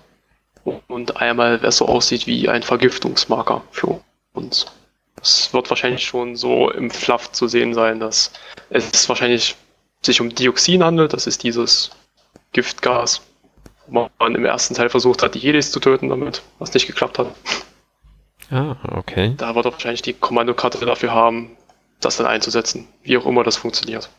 [0.89, 4.01] und einmal, wer so aussieht wie ein Vergiftungsmarker für
[4.35, 4.67] uns.
[5.21, 8.33] Es wird wahrscheinlich schon so im Fluff zu sehen sein, dass
[8.71, 9.57] es wahrscheinlich
[10.03, 11.13] sich um Dioxin handelt.
[11.13, 11.91] Das ist dieses
[12.53, 13.23] Giftgas,
[13.87, 17.19] wo man im ersten Teil versucht hat, die Jedis zu töten damit, was nicht geklappt
[17.19, 17.35] hat.
[18.51, 19.35] Ah, okay.
[19.37, 21.57] Da wird er wahrscheinlich die Kommandokarte dafür haben,
[22.01, 22.89] das dann einzusetzen.
[23.03, 24.11] Wie auch immer das funktioniert.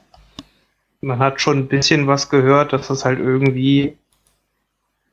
[1.02, 3.98] Man hat schon ein bisschen was gehört, dass das halt irgendwie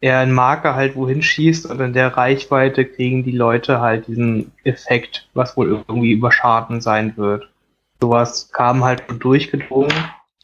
[0.01, 4.53] er einen Marker halt wohin schießt und in der Reichweite kriegen die Leute halt diesen
[4.63, 7.49] Effekt, was wohl irgendwie über Schaden sein wird.
[8.01, 9.95] Sowas kam halt schon durchgedrungen,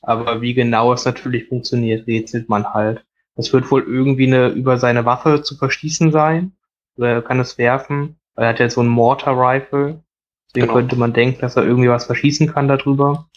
[0.01, 3.05] aber wie genau es natürlich funktioniert, rätselt man halt.
[3.37, 6.53] Es wird wohl irgendwie eine über seine Waffe zu verschießen sein.
[6.97, 8.17] Oder er kann es werfen.
[8.37, 10.03] Er hat ja so ein Mortar Rifle.
[10.49, 10.73] Deswegen Genau.
[10.75, 13.29] könnte man denken, dass er irgendwie was verschießen kann darüber.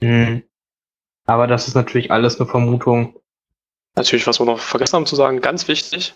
[0.00, 0.42] Hm.
[1.26, 3.20] Aber das ist natürlich alles eine Vermutung.
[3.96, 6.14] Natürlich, was wir noch vergessen haben zu sagen, ganz wichtig,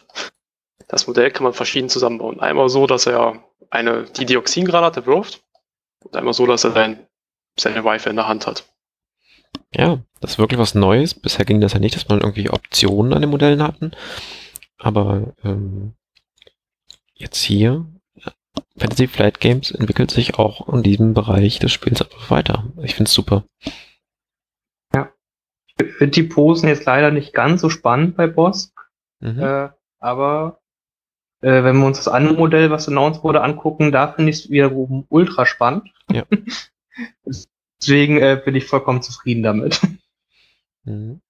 [0.89, 2.41] das Modell kann man verschieden zusammenbauen.
[2.41, 5.43] Einmal so, dass er eine, die Dioxingranate wirft
[6.05, 7.07] und einmal so, dass er sein,
[7.59, 8.65] seine Rifle in der Hand hat.
[9.75, 11.15] Ja, das ist wirklich was Neues.
[11.15, 13.93] Bisher ging das ja nicht, dass man irgendwie Optionen an den Modellen hatten.
[14.79, 15.95] Aber ähm,
[17.15, 17.87] jetzt hier,
[18.77, 22.65] Fantasy Flight Games entwickelt sich auch in diesem Bereich des Spiels einfach weiter.
[22.83, 23.45] Ich finde es super.
[25.81, 28.73] Ich finde die Posen jetzt leider nicht ganz so spannend bei Boss,
[29.21, 29.39] Mhm.
[29.41, 29.69] äh,
[30.01, 30.61] aber
[31.41, 34.51] äh, wenn wir uns das andere Modell, was announced wurde, angucken, da finde ich es
[34.51, 35.89] wiederum ultra spannend.
[36.11, 36.25] Ja.
[37.81, 39.81] Deswegen äh, bin ich vollkommen zufrieden damit.
[40.85, 41.21] Mhm.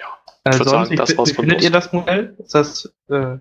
[0.00, 0.06] Ja.
[0.44, 2.36] Äh, sonst, sagen, das wie, wie findet ihr das Modell?
[2.38, 3.38] Ist das, äh,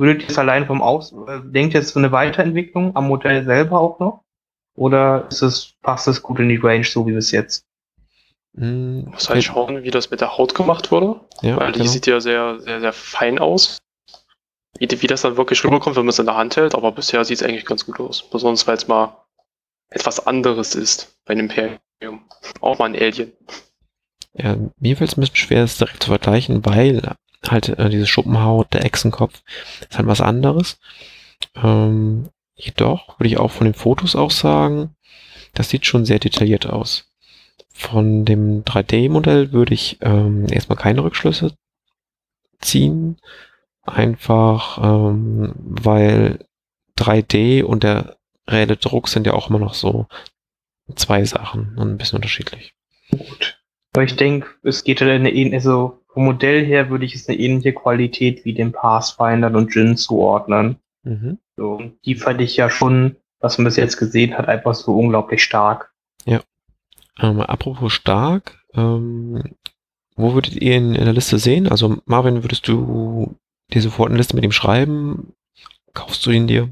[0.00, 3.44] würdet ihr es allein vom Aus, äh, denkt ihr jetzt so eine Weiterentwicklung am Modell
[3.44, 4.24] selber auch noch?
[4.74, 7.66] Oder ist es, passt es gut in die Range, so wie bis jetzt?
[8.54, 9.08] Mhm.
[9.10, 11.20] Muss halt schauen, wie das mit der Haut gemacht wurde.
[11.42, 11.90] Ja, weil die genau.
[11.90, 13.78] sieht ja sehr, sehr, sehr fein aus.
[14.78, 17.24] Wie, wie das dann wirklich rüberkommt, wenn man es in der Hand hält, aber bisher
[17.24, 18.22] sieht es eigentlich ganz gut aus.
[18.22, 19.16] Besonders weil es mal
[19.90, 22.22] etwas anderes ist bei einem Imperium.
[22.60, 23.32] Auch mal ein Alien.
[24.32, 27.16] Ja, mir fällt es ein bisschen schwer, es direkt zu vergleichen, weil
[27.48, 29.42] halt äh, diese Schuppenhaut, der Echsenkopf,
[29.88, 30.78] ist halt was anderes.
[31.54, 34.94] Ähm, jedoch würde ich auch von den Fotos auch sagen,
[35.54, 37.10] das sieht schon sehr detailliert aus.
[37.72, 41.54] Von dem 3D-Modell würde ich ähm, erstmal keine Rückschlüsse
[42.60, 43.16] ziehen.
[43.82, 46.44] Einfach ähm, weil
[46.98, 50.06] 3D und der reelle Druck sind ja auch immer noch so
[50.94, 52.74] zwei Sachen und ein bisschen unterschiedlich.
[53.10, 53.59] Gut.
[53.92, 57.28] Aber ich denke, es geht halt eine ähnliche, also vom Modell her würde ich es
[57.28, 60.76] eine ähnliche Qualität wie den Pathfinder und Jin zuordnen.
[61.02, 61.38] Mhm.
[61.56, 65.42] So, die fand ich ja schon, was man bis jetzt gesehen hat, einfach so unglaublich
[65.42, 65.92] stark.
[66.24, 66.40] Ja.
[67.18, 69.42] Ähm, apropos stark, ähm,
[70.16, 71.68] wo würdet ihr ihn in der Liste sehen?
[71.68, 73.36] Also Marvin, würdest du
[73.72, 75.32] dir sofort eine Liste mit ihm schreiben?
[75.94, 76.70] Kaufst du ihn dir?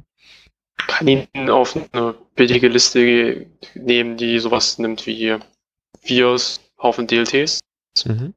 [0.87, 5.37] Kann ihn auf eine billige Liste nehmen, die sowas nimmt wie
[6.01, 7.61] Viers, Haufen DLTs.
[8.05, 8.35] Mhm.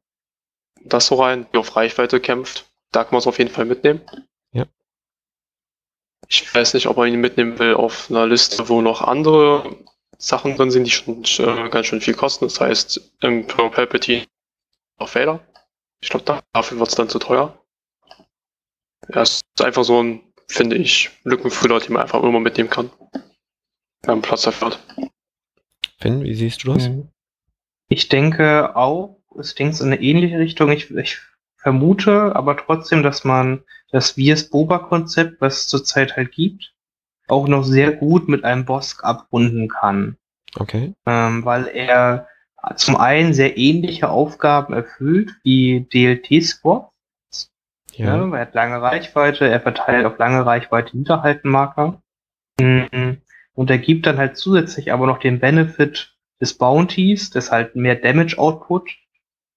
[0.83, 2.71] Das so rein, die auf Reichweite kämpft.
[2.91, 4.01] Da kann man es auf jeden Fall mitnehmen.
[4.51, 4.65] Ja.
[6.27, 9.77] Ich weiß nicht, ob man ihn mitnehmen will auf einer Liste, wo noch andere
[10.17, 12.45] Sachen drin sind, die schon äh, ganz schön viel kosten.
[12.45, 14.25] Das heißt, Imperial Palpatine
[14.97, 15.39] auf Vader.
[16.01, 17.57] Ich glaube, dafür wird es dann zu teuer.
[19.13, 22.91] Ja, es ist einfach so ein, finde ich, Lückenfüller, den man einfach immer mitnehmen kann.
[24.01, 24.79] Wenn man Platz dafür hat.
[25.99, 26.87] Finn, wie siehst du das?
[26.87, 27.10] Mhm.
[27.91, 30.71] Ich denke auch, es denkt in eine ähnliche Richtung.
[30.71, 31.19] Ich, ich
[31.57, 36.73] vermute aber trotzdem, dass man das Viers-Boba-Konzept, was es zurzeit halt gibt,
[37.27, 40.15] auch noch sehr gut mit einem Bosk abrunden kann.
[40.57, 40.93] Okay.
[41.05, 42.29] Ähm, weil er
[42.77, 47.51] zum einen sehr ähnliche Aufgaben erfüllt wie DLT-Squads.
[47.91, 48.15] Ja.
[48.15, 48.33] ja.
[48.35, 52.01] Er hat lange Reichweite, er verteilt auf lange Reichweite Niederhaltenmarker.
[52.57, 53.17] Mhm.
[53.53, 56.10] Und er gibt dann halt zusätzlich aber noch den Benefit
[56.41, 58.89] des Bounties, des halt mehr Damage Output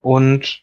[0.00, 0.62] und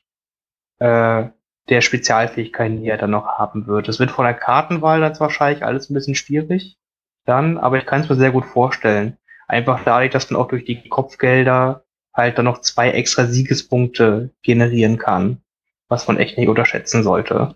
[0.79, 1.23] äh,
[1.69, 3.89] der Spezialfähigkeiten, die er dann noch haben wird.
[3.89, 6.77] Es wird von der Kartenwahl dann wahrscheinlich alles ein bisschen schwierig
[7.25, 9.17] dann, aber ich kann es mir sehr gut vorstellen.
[9.47, 14.97] Einfach dadurch, dass man auch durch die Kopfgelder halt dann noch zwei extra Siegespunkte generieren
[14.97, 15.41] kann,
[15.87, 17.55] was man echt nicht unterschätzen sollte.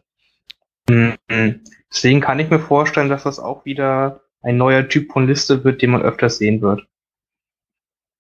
[0.89, 1.15] Mhm.
[1.91, 5.81] Deswegen kann ich mir vorstellen, dass das auch wieder ein neuer Typ von Liste wird,
[5.81, 6.85] den man öfters sehen wird.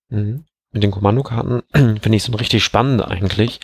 [0.09, 0.45] Mhm.
[0.71, 3.59] Mit den Kommandokarten finde ich so richtig spannend eigentlich,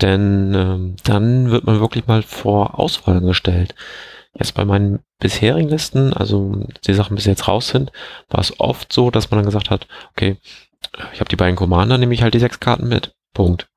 [0.00, 3.74] denn ähm, dann wird man wirklich mal vor Auswahl gestellt.
[4.34, 7.92] Jetzt bei meinen bisherigen Listen, also die Sachen bis jetzt raus sind,
[8.28, 10.36] war es oft so, dass man dann gesagt hat, okay,
[11.12, 13.14] ich habe die beiden Commander, nehme ich halt die sechs Karten mit.
[13.34, 13.68] Punkt.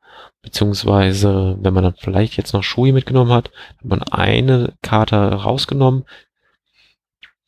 [0.41, 6.05] Beziehungsweise, wenn man dann vielleicht jetzt noch Shui mitgenommen hat, hat man eine Karte rausgenommen,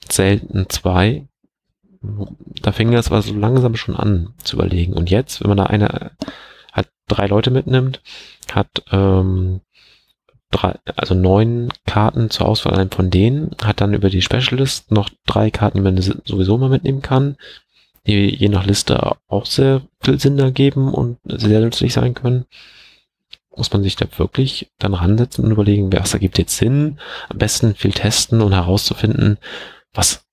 [0.09, 1.27] selten zwei.
[2.61, 4.93] Da fing das aber so langsam schon an zu überlegen.
[4.93, 6.11] Und jetzt, wenn man da eine,
[6.71, 8.01] hat drei Leute mitnimmt,
[8.51, 9.61] hat ähm,
[10.51, 15.51] drei, also neun Karten zur Auswahl von denen, hat dann über die Specialist noch drei
[15.51, 17.37] Karten, die man sowieso mal mitnehmen kann,
[18.05, 22.45] die je nach Liste auch sehr viel Sinn ergeben und sehr nützlich sein können.
[23.55, 26.99] Muss man sich da wirklich dann ransetzen und überlegen, was ergibt jetzt Sinn?
[27.27, 29.37] Am besten viel testen und herauszufinden,
[29.93, 30.26] was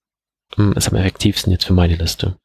[0.57, 2.37] ist am effektivsten jetzt für meine Liste.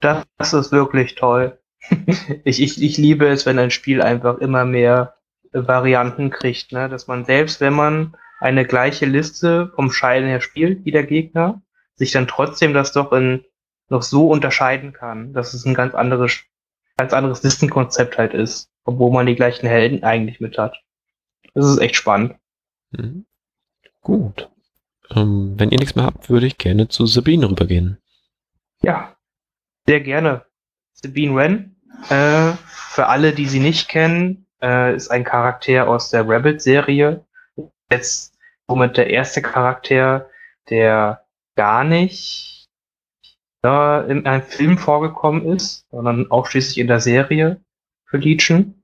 [0.00, 1.58] Das ist wirklich toll.
[2.44, 5.14] ich, ich, ich liebe es, wenn ein Spiel einfach immer mehr
[5.52, 6.88] Varianten kriegt, ne?
[6.88, 11.62] dass man selbst, wenn man eine gleiche Liste vom Scheiden her spielt wie der Gegner,
[11.96, 13.44] sich dann trotzdem das doch in
[13.90, 16.40] noch so unterscheiden kann, dass es ein ganz anderes,
[16.96, 20.80] ganz anderes Listenkonzept halt ist, obwohl man die gleichen Helden eigentlich mit hat.
[21.54, 22.36] Das ist echt spannend.
[22.92, 23.26] Mhm.
[24.00, 24.48] Gut.
[25.14, 27.98] Ähm, wenn ihr nichts mehr habt, würde ich gerne zu Sabine rübergehen.
[28.82, 29.16] Ja,
[29.86, 30.44] sehr gerne.
[30.92, 31.76] Sabine Wren,
[32.08, 37.24] äh, für alle, die sie nicht kennen, äh, ist ein Charakter aus der Rabbit-Serie.
[37.90, 40.28] Jetzt somit der erste Charakter,
[40.68, 41.24] der
[41.56, 42.68] gar nicht
[43.64, 47.60] äh, in einem Film vorgekommen ist, sondern ausschließlich in der Serie
[48.04, 48.82] für Legion.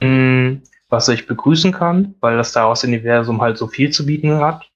[0.00, 4.71] Mhm, was ich begrüßen kann, weil das daraus Universum halt so viel zu bieten hat.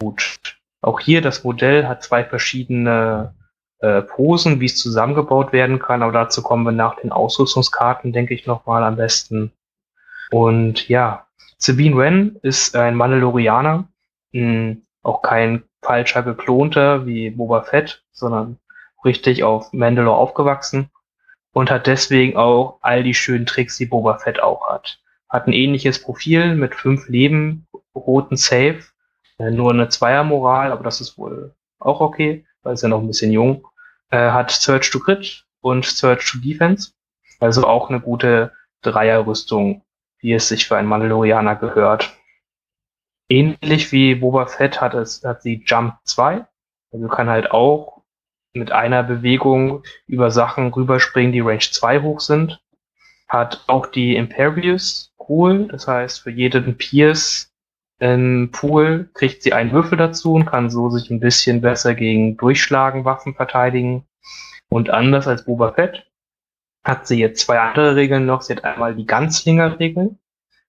[0.00, 0.58] Gut.
[0.80, 3.34] Auch hier das Modell hat zwei verschiedene
[3.78, 8.34] äh, Posen, wie es zusammengebaut werden kann, aber dazu kommen wir nach den Ausrüstungskarten, denke
[8.34, 9.52] ich, nochmal am besten.
[10.30, 11.26] Und ja,
[11.58, 13.88] Sabine Wren ist ein Mandalorianer,
[14.32, 18.58] mh, hm, auch kein falscher geklonter wie Boba Fett, sondern
[19.04, 20.90] richtig auf Mandalore aufgewachsen
[21.52, 24.98] und hat deswegen auch all die schönen Tricks, die Boba Fett auch hat.
[25.28, 28.80] Hat ein ähnliches Profil mit fünf Leben, roten Save,
[29.38, 33.06] äh, nur eine Zweiermoral, aber das ist wohl auch okay, weil es ja noch ein
[33.06, 33.66] bisschen jung.
[34.10, 36.92] Äh, hat Search to Crit und Search to Defense,
[37.40, 39.82] also auch eine gute Dreierrüstung,
[40.18, 42.16] wie es sich für einen Mandalorianer gehört.
[43.28, 46.46] Ähnlich wie Boba Fett hat es, hat sie Jump 2,
[46.92, 48.02] also kann halt auch
[48.52, 52.60] mit einer Bewegung über Sachen rüberspringen, die Range 2 hoch sind.
[53.28, 57.53] Hat auch die Imperius Pool, das heißt für jeden Pierce
[57.98, 62.36] im Pool kriegt sie einen Würfel dazu und kann so sich ein bisschen besser gegen
[62.36, 64.06] Durchschlagen Waffen verteidigen.
[64.68, 66.10] Und anders als Boba Fett
[66.82, 68.42] hat sie jetzt zwei andere Regeln noch.
[68.42, 70.18] Sie hat einmal die Ganzlinger-Regel.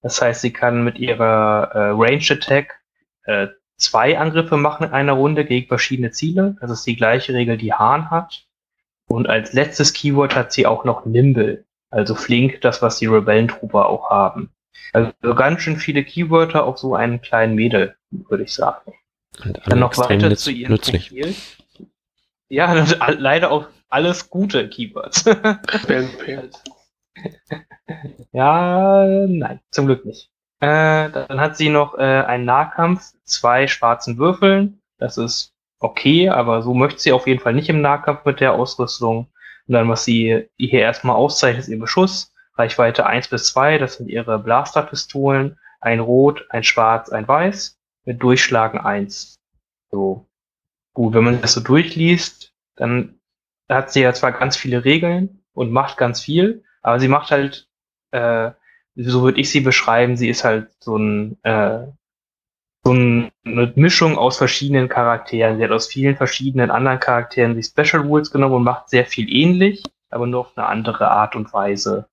[0.02, 2.80] Das heißt, sie kann mit ihrer äh, Range Attack
[3.24, 6.56] äh, zwei Angriffe machen in einer Runde gegen verschiedene Ziele.
[6.62, 8.46] Das ist die gleiche Regel, die Hahn hat.
[9.08, 13.88] Und als letztes Keyword hat sie auch noch Nimble, also flink, das, was die Rebellentrooper
[13.88, 14.52] auch haben.
[14.94, 18.94] Also ganz schön viele Keywörter auf so einen kleinen Mädel, würde ich sagen.
[19.44, 21.10] Und Dann noch weiter zu ihrem nützlich.
[21.10, 21.36] Profil.
[22.50, 22.74] Ja,
[23.18, 25.26] leider auch alles gute Keywords.
[28.32, 30.30] ja, nein, zum Glück nicht.
[30.60, 34.82] Äh, dann hat sie noch äh, einen Nahkampf, zwei schwarzen Würfeln.
[34.98, 38.54] Das ist okay, aber so möchte sie auf jeden Fall nicht im Nahkampf mit der
[38.54, 39.28] Ausrüstung.
[39.68, 42.34] Und dann, was sie hier erstmal auszeichnet, ist ihr Beschuss.
[42.58, 45.58] Reichweite 1 bis 2, das sind ihre Blasterpistolen.
[45.82, 47.78] Ein Rot, ein Schwarz, ein Weiß.
[48.06, 49.36] Mit Durchschlagen 1.
[49.92, 50.28] So.
[50.94, 53.20] Gut, wenn man das so durchliest, dann
[53.70, 57.68] hat sie ja zwar ganz viele Regeln und macht ganz viel, aber sie macht halt
[58.12, 58.52] äh,
[58.96, 61.88] so würde ich sie beschreiben, sie ist halt so ein äh,
[62.84, 65.58] so ein, eine Mischung aus verschiedenen Charakteren.
[65.58, 69.28] Sie hat aus vielen verschiedenen anderen Charakteren die Special Rules genommen und macht sehr viel
[69.28, 72.08] ähnlich, aber nur auf eine andere Art und Weise.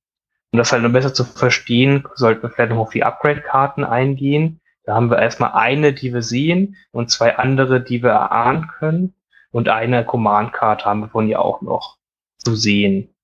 [0.53, 4.61] Um das halt noch besser zu verstehen, sollten wir vielleicht noch auf die Upgrade-Karten eingehen.
[4.85, 9.15] Da haben wir erstmal eine, die wir sehen und zwei andere, die wir erahnen können.
[9.51, 11.99] Und eine Command-Karte haben wir von ihr auch noch
[12.39, 13.15] zu sehen.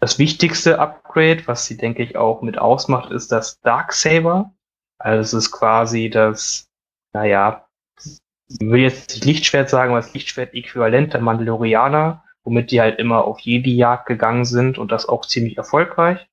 [0.00, 4.52] Das wichtigste Upgrade, was sie, denke ich, auch mit ausmacht, ist das Darksaber.
[4.98, 6.68] Also es ist quasi das,
[7.12, 7.68] naja,
[8.00, 13.24] ich will jetzt nicht Lichtschwert sagen, aber das Lichtschwert-Äquivalent der Mandalorianer, womit die halt immer
[13.24, 16.28] auf Jedi-Jagd gegangen sind und das auch ziemlich erfolgreich.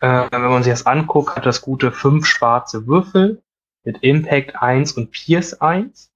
[0.00, 3.42] Äh, wenn man sich das anguckt, hat das gute fünf schwarze Würfel
[3.84, 6.10] mit Impact 1 und Pierce 1.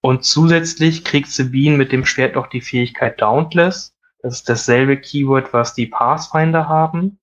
[0.00, 3.96] Und zusätzlich kriegt Sabine mit dem Schwert noch die Fähigkeit Dauntless.
[4.20, 7.18] Das ist dasselbe Keyword, was die Pathfinder haben.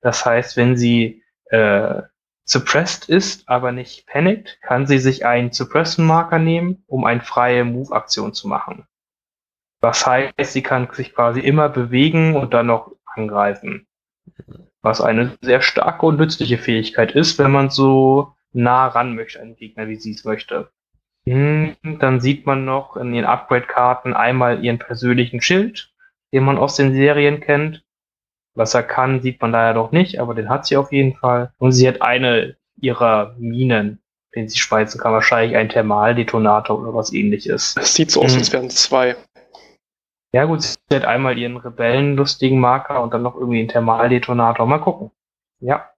[0.00, 2.02] Das heißt, wenn sie äh,
[2.44, 8.32] suppressed ist, aber nicht panicked, kann sie sich einen Suppression-Marker nehmen, um eine freie Move-Aktion
[8.32, 8.86] zu machen.
[9.80, 13.86] Was heißt, sie kann sich quasi immer bewegen und dann noch angreifen.
[14.82, 19.48] Was eine sehr starke und nützliche Fähigkeit ist, wenn man so nah ran möchte an
[19.48, 20.70] den Gegner, wie sie es möchte.
[21.26, 25.92] Hm, dann sieht man noch in ihren Upgrade-Karten einmal ihren persönlichen Schild,
[26.32, 27.84] den man aus den Serien kennt.
[28.54, 31.14] Was er kann, sieht man da ja noch nicht, aber den hat sie auf jeden
[31.16, 31.52] Fall.
[31.58, 34.00] Und sie hat eine ihrer Minen,
[34.34, 35.12] den sie speizen kann.
[35.12, 37.76] Wahrscheinlich ein Thermaldetonator oder was ähnliches.
[37.78, 39.16] Es sieht so aus, als wären es zwei.
[40.32, 44.66] Ja gut, sie hat einmal ihren rebellenlustigen Marker und dann noch irgendwie einen Thermaldetonator.
[44.66, 45.10] Mal gucken.
[45.60, 45.90] Ja.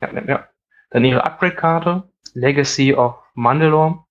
[0.00, 0.48] Ja, ja, ja.
[0.90, 2.04] Dann ihre Upgrade-Karte,
[2.34, 4.04] Legacy of Mandalore.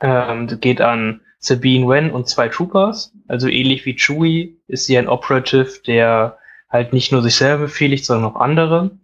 [0.00, 3.12] Ähm, geht an Sabine Wen und zwei Troopers.
[3.28, 6.38] Also ähnlich wie Chewie ist sie ein Operative, der
[6.68, 8.98] halt nicht nur sich selber befehligt, sondern auch andere.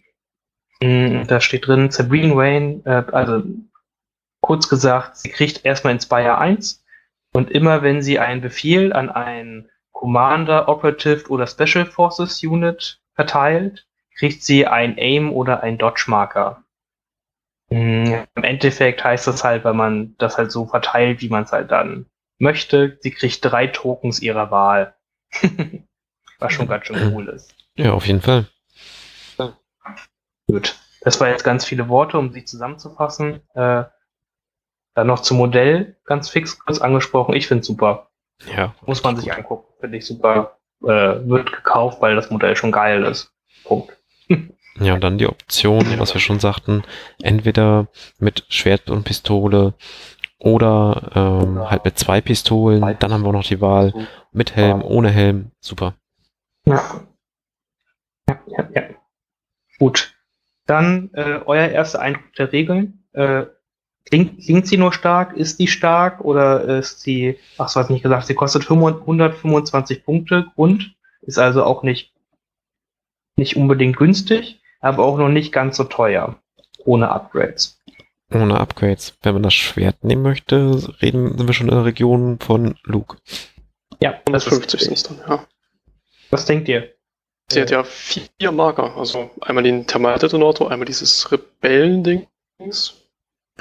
[0.82, 3.42] Mm, da steht drin, Sabine Wayne, äh, also
[4.40, 6.82] kurz gesagt, sie kriegt erstmal Inspire 1
[7.32, 13.86] und immer wenn sie einen Befehl an einen Commander, Operative oder Special Forces Unit verteilt,
[14.16, 16.64] kriegt sie ein Aim oder ein Dodge Marker.
[17.70, 21.52] Mm, Im Endeffekt heißt das halt, wenn man das halt so verteilt, wie man es
[21.52, 22.06] halt dann
[22.38, 24.94] möchte, sie kriegt drei Tokens ihrer Wahl.
[26.38, 27.54] Was schon ganz schön cool ist.
[27.76, 28.46] Ja, auf jeden Fall.
[30.46, 30.76] Gut.
[31.02, 33.40] Das war jetzt ganz viele Worte, um sie zusammenzufassen.
[33.54, 33.84] Äh,
[34.94, 37.34] dann noch zum Modell, ganz fix kurz angesprochen.
[37.34, 38.10] Ich finde super.
[38.56, 38.74] Ja.
[38.86, 39.66] Muss man sich angucken.
[39.80, 40.58] Finde ich super.
[40.82, 40.86] Äh,
[41.28, 43.32] wird gekauft, weil das Modell schon geil ist.
[43.64, 43.96] Punkt.
[44.78, 46.84] Ja, und dann die Option, was wir schon sagten,
[47.20, 49.74] entweder mit Schwert und Pistole
[50.38, 52.96] oder ähm, halt mit zwei Pistolen.
[52.98, 53.92] Dann haben wir noch die Wahl
[54.32, 55.50] mit Helm, ohne Helm.
[55.60, 55.96] Super.
[56.64, 56.82] Ja.
[58.28, 58.82] Ja, ja, ja.
[59.78, 60.14] Gut.
[60.66, 63.04] Dann äh, euer erster Eindruck der Regeln.
[63.12, 63.46] Äh,
[64.04, 65.36] klingt, klingt sie nur stark?
[65.36, 66.20] Ist die stark?
[66.24, 70.94] Oder ist sie, ach so, hast nicht gesagt, sie kostet 125 Punkte Grund.
[71.22, 72.12] Ist also auch nicht,
[73.36, 76.36] nicht unbedingt günstig, aber auch noch nicht ganz so teuer.
[76.84, 77.78] Ohne Upgrades.
[78.32, 79.14] Ohne Upgrades.
[79.22, 83.18] Wenn man das Schwert nehmen möchte, reden sind wir schon in der Region von Luke.
[84.00, 85.44] Ja, das 50 sind es dann, ja.
[86.30, 86.94] Was denkt ihr?
[87.50, 88.96] Sie hat ja vier Marker.
[88.96, 92.26] Also einmal den Thermaldetonator, einmal dieses Rebellending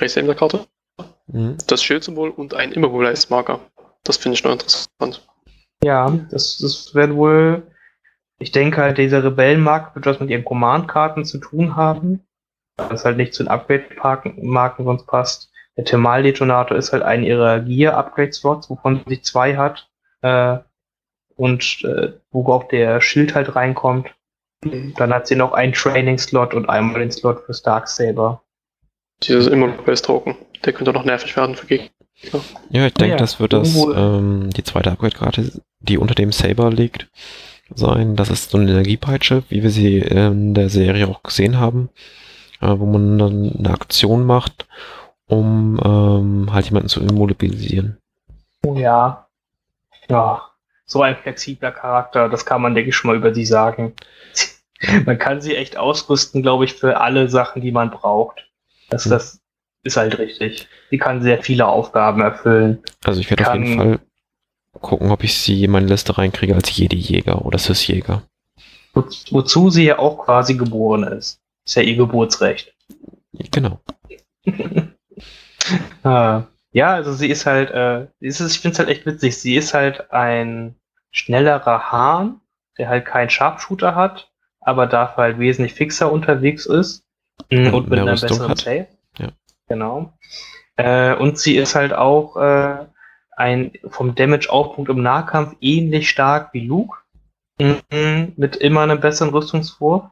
[0.02, 0.68] rechts neben der Karte,
[1.28, 1.58] mhm.
[1.68, 3.60] das Schildsymbol und ein Immobilize-Marker.
[4.04, 5.28] Das finde ich noch interessant.
[5.84, 7.64] Ja, das, das wird wohl,
[8.40, 12.26] ich denke halt, dieser Rebellenmarkt wird was mit ihren Command-Karten zu tun haben.
[12.78, 15.52] Das halt nicht zu den Upgrade-Marken sonst passt.
[15.76, 19.90] Der Thermal-Detonator ist halt ein ihrer Gear-Upgrade-Slots, wovon sie zwei hat.
[20.22, 20.60] Äh,
[21.40, 24.14] und äh, wo auch der Schild halt reinkommt.
[24.62, 28.44] Dann hat sie noch einen Training-Slot und einmal den Slot fürs Darksaber.
[29.24, 31.90] Dieses Immobilize-Token, der könnte noch nervig werden für Gegner.
[32.70, 36.70] Ja, ich denke, ja, das wird das ähm, die zweite Upgrade-Karte, die unter dem Saber
[36.70, 37.08] liegt,
[37.74, 38.16] sein.
[38.16, 41.90] Das ist so eine Energiepeitsche, wie wir sie in der Serie auch gesehen haben,
[42.62, 44.68] äh, wo man dann eine Aktion macht,
[45.28, 47.98] um ähm, halt jemanden zu immobilisieren.
[48.66, 49.28] Oh ja.
[50.10, 50.42] Ja,
[50.86, 53.94] so ein flexibler Charakter, das kann man, denke ich, schon mal über sie sagen.
[55.06, 58.49] man kann sie echt ausrüsten, glaube ich, für alle Sachen, die man braucht.
[58.90, 59.12] Das, hm.
[59.12, 59.42] das
[59.84, 60.68] ist halt richtig.
[60.90, 62.80] Sie kann sehr viele Aufgaben erfüllen.
[63.04, 64.00] Also ich werde auf jeden Fall
[64.82, 68.24] gucken, ob ich sie in meine Liste reinkriege als Jedi-Jäger oder Sis-Jäger.
[68.94, 71.40] Wo, wozu sie ja auch quasi geboren ist.
[71.66, 72.74] Ist ja ihr Geburtsrecht.
[73.52, 73.80] Genau.
[76.04, 79.38] ah, ja, also sie ist halt, äh, ist, ich finde es halt echt witzig.
[79.38, 80.76] Sie ist halt ein
[81.12, 82.42] schnellerer Hahn,
[82.78, 87.04] der halt keinen Sharpshooter hat, aber dafür halt wesentlich fixer unterwegs ist.
[87.52, 88.60] Mhm, und mit einer besseren hat.
[88.60, 88.88] Save.
[89.18, 89.30] Ja.
[89.68, 90.14] Genau.
[90.78, 92.86] Äh, und sie ist halt auch äh,
[93.36, 96.98] ein vom Damage-Aufpunkt im Nahkampf ähnlich stark wie Luke.
[97.60, 100.06] Mhm, mit immer einem besseren Rüstungswurf.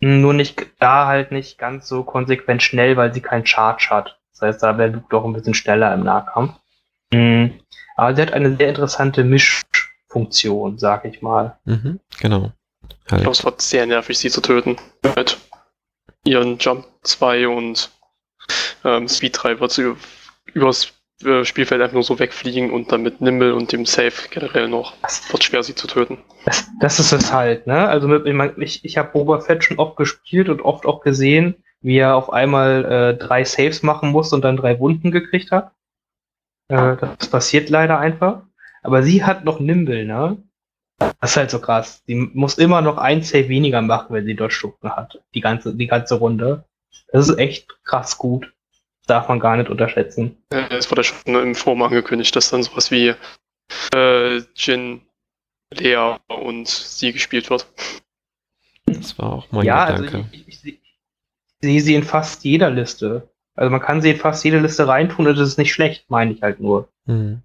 [0.00, 4.18] Mhm, nur nicht da halt nicht ganz so konsequent schnell, weil sie keinen Charge hat.
[4.32, 6.54] Das heißt, da wäre Luke doch ein bisschen schneller im Nahkampf.
[7.12, 7.60] Mhm.
[7.96, 11.56] Aber sie hat eine sehr interessante Mischfunktion, sag ich mal.
[11.64, 12.52] Mhm, genau.
[13.10, 13.12] Halt.
[13.12, 14.76] Ich glaube, es war sehr nervig, sie zu töten.
[16.24, 17.90] Ihren Jump 2 und
[18.84, 19.94] ähm, Speed 3 wird sie
[20.52, 20.92] übers
[21.24, 24.94] äh, Spielfeld einfach nur so wegfliegen und dann mit Nimble und dem Safe generell noch
[25.30, 26.18] wird schwer sie zu töten.
[26.44, 27.88] Das, das ist es halt, ne?
[27.88, 28.26] Also mit,
[28.58, 32.32] ich, ich habe Boba Fett schon oft gespielt und oft auch gesehen, wie er auf
[32.32, 35.72] einmal äh, drei Saves machen muss und dann drei Wunden gekriegt hat.
[36.68, 38.42] Äh, das passiert leider einfach.
[38.82, 40.36] Aber sie hat noch Nimble, ne?
[40.98, 42.02] Das ist halt so krass.
[42.04, 45.20] Die muss immer noch ein Save weniger machen, wenn sie dort Stunden hat.
[45.34, 46.64] Die ganze, die ganze Runde.
[47.12, 48.52] Das ist echt krass gut.
[49.06, 50.38] darf man gar nicht unterschätzen.
[50.50, 53.14] es wurde schon im Forum angekündigt, dass dann sowas wie
[53.94, 55.02] äh, Jin,
[55.70, 57.66] Lea und sie gespielt wird.
[58.86, 60.16] Das war auch mein ja, Gedanke.
[60.16, 60.80] Also ich, ich, ich,
[61.60, 63.28] sehe sie in fast jeder Liste.
[63.54, 66.32] Also man kann sie in fast jede Liste reintun und das ist nicht schlecht, meine
[66.32, 66.88] ich halt nur.
[67.06, 67.42] Mhm.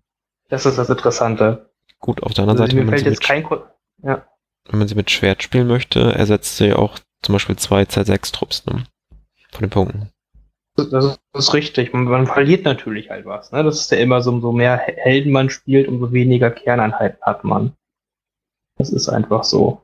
[0.50, 1.69] Das ist das Interessante.
[2.00, 3.64] Gut, auf der anderen also, Seite, wenn man, sie mit,
[4.04, 4.26] ja.
[4.70, 8.84] wenn man sie mit Schwert spielen möchte, ersetzt sie auch zum Beispiel zwei Z6-Trupps ne?
[9.52, 10.10] von den Punkten.
[10.76, 11.92] Das ist richtig.
[11.92, 13.52] Man, man, verliert natürlich halt was.
[13.52, 13.64] Ne?
[13.64, 17.74] Das ist ja immer so, umso mehr Helden man spielt, umso weniger Kerneinheiten hat man.
[18.78, 19.82] Das ist einfach so.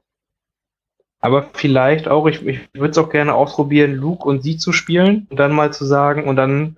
[1.19, 5.27] Aber vielleicht auch, ich, ich würde es auch gerne ausprobieren, Luke und sie zu spielen
[5.29, 6.77] und dann mal zu sagen und dann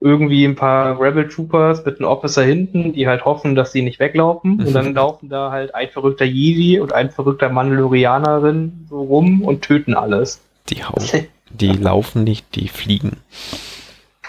[0.00, 3.98] irgendwie ein paar Rebel Troopers mit einem Officer hinten, die halt hoffen, dass sie nicht
[3.98, 4.60] weglaufen.
[4.60, 9.62] Und dann laufen da halt ein verrückter Jedi und ein verrückter Mandalorianerin so rum und
[9.62, 10.40] töten alles.
[10.68, 11.02] Die hauen.
[11.50, 13.16] Die laufen nicht, die fliegen.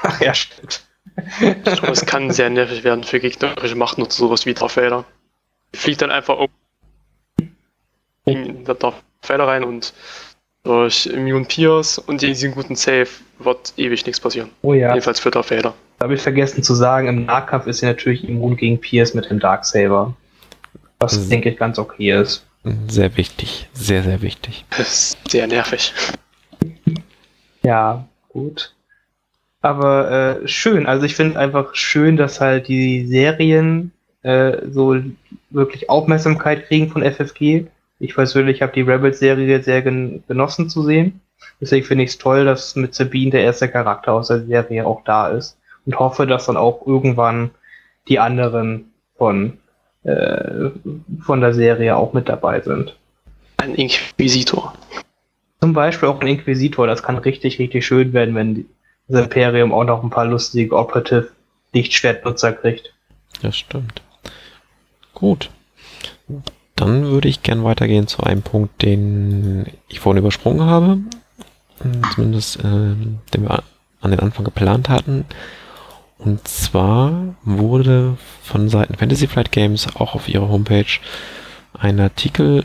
[0.01, 0.83] Ach ja, stimmt.
[1.83, 5.05] Es kann sehr nervig werden für gegnerische Machtnutzer, sowas wie Darth Vader.
[5.73, 6.47] Fliegt dann einfach um
[8.25, 9.93] in Darth Vader rein und
[10.63, 13.07] durch Immune Pierce und diesen guten Save
[13.39, 14.49] wird ewig nichts passieren.
[14.61, 14.89] Oh ja.
[14.89, 15.73] Jedenfalls für Darth Vader.
[15.97, 19.29] Da habe ich vergessen zu sagen, im Nahkampf ist sie natürlich immun gegen Pierce mit
[19.29, 20.15] dem Darksaber.
[20.99, 21.29] Was mhm.
[21.29, 22.45] denke ich ganz okay ist.
[22.87, 23.69] Sehr wichtig.
[23.73, 24.65] Sehr, sehr wichtig.
[25.27, 25.93] Sehr nervig.
[27.63, 28.75] Ja, gut.
[29.61, 30.85] Aber äh, schön.
[30.85, 33.91] Also ich finde einfach schön, dass halt die Serien
[34.23, 34.97] äh, so
[35.49, 37.65] wirklich Aufmerksamkeit kriegen von FFG
[37.99, 41.21] Ich persönlich habe die Rebels-Serie sehr gen genossen zu sehen.
[41.61, 45.03] Deswegen finde ich es toll, dass mit Sabine der erste Charakter aus der Serie auch
[45.03, 45.57] da ist.
[45.85, 47.51] Und hoffe, dass dann auch irgendwann
[48.07, 49.57] die anderen von,
[50.03, 50.69] äh,
[51.21, 52.95] von der Serie auch mit dabei sind.
[53.57, 54.73] Ein Inquisitor.
[55.59, 56.87] Zum Beispiel auch ein Inquisitor.
[56.87, 58.65] Das kann richtig, richtig schön werden, wenn
[59.07, 61.29] das Imperium auch noch ein paar lustige Operative
[61.73, 62.93] Lichtschwertnutzer kriegt.
[63.41, 64.01] Das stimmt.
[65.13, 65.49] Gut.
[66.79, 70.99] Dann würde ich gern weitergehen zu einem Punkt, den ich vorhin übersprungen habe.
[72.13, 72.95] Zumindest äh,
[73.33, 73.63] den wir
[73.99, 75.25] an den Anfang geplant hatten.
[76.17, 80.85] Und zwar wurde von Seiten Fantasy Flight Games auch auf ihrer Homepage
[81.77, 82.63] ein Artikel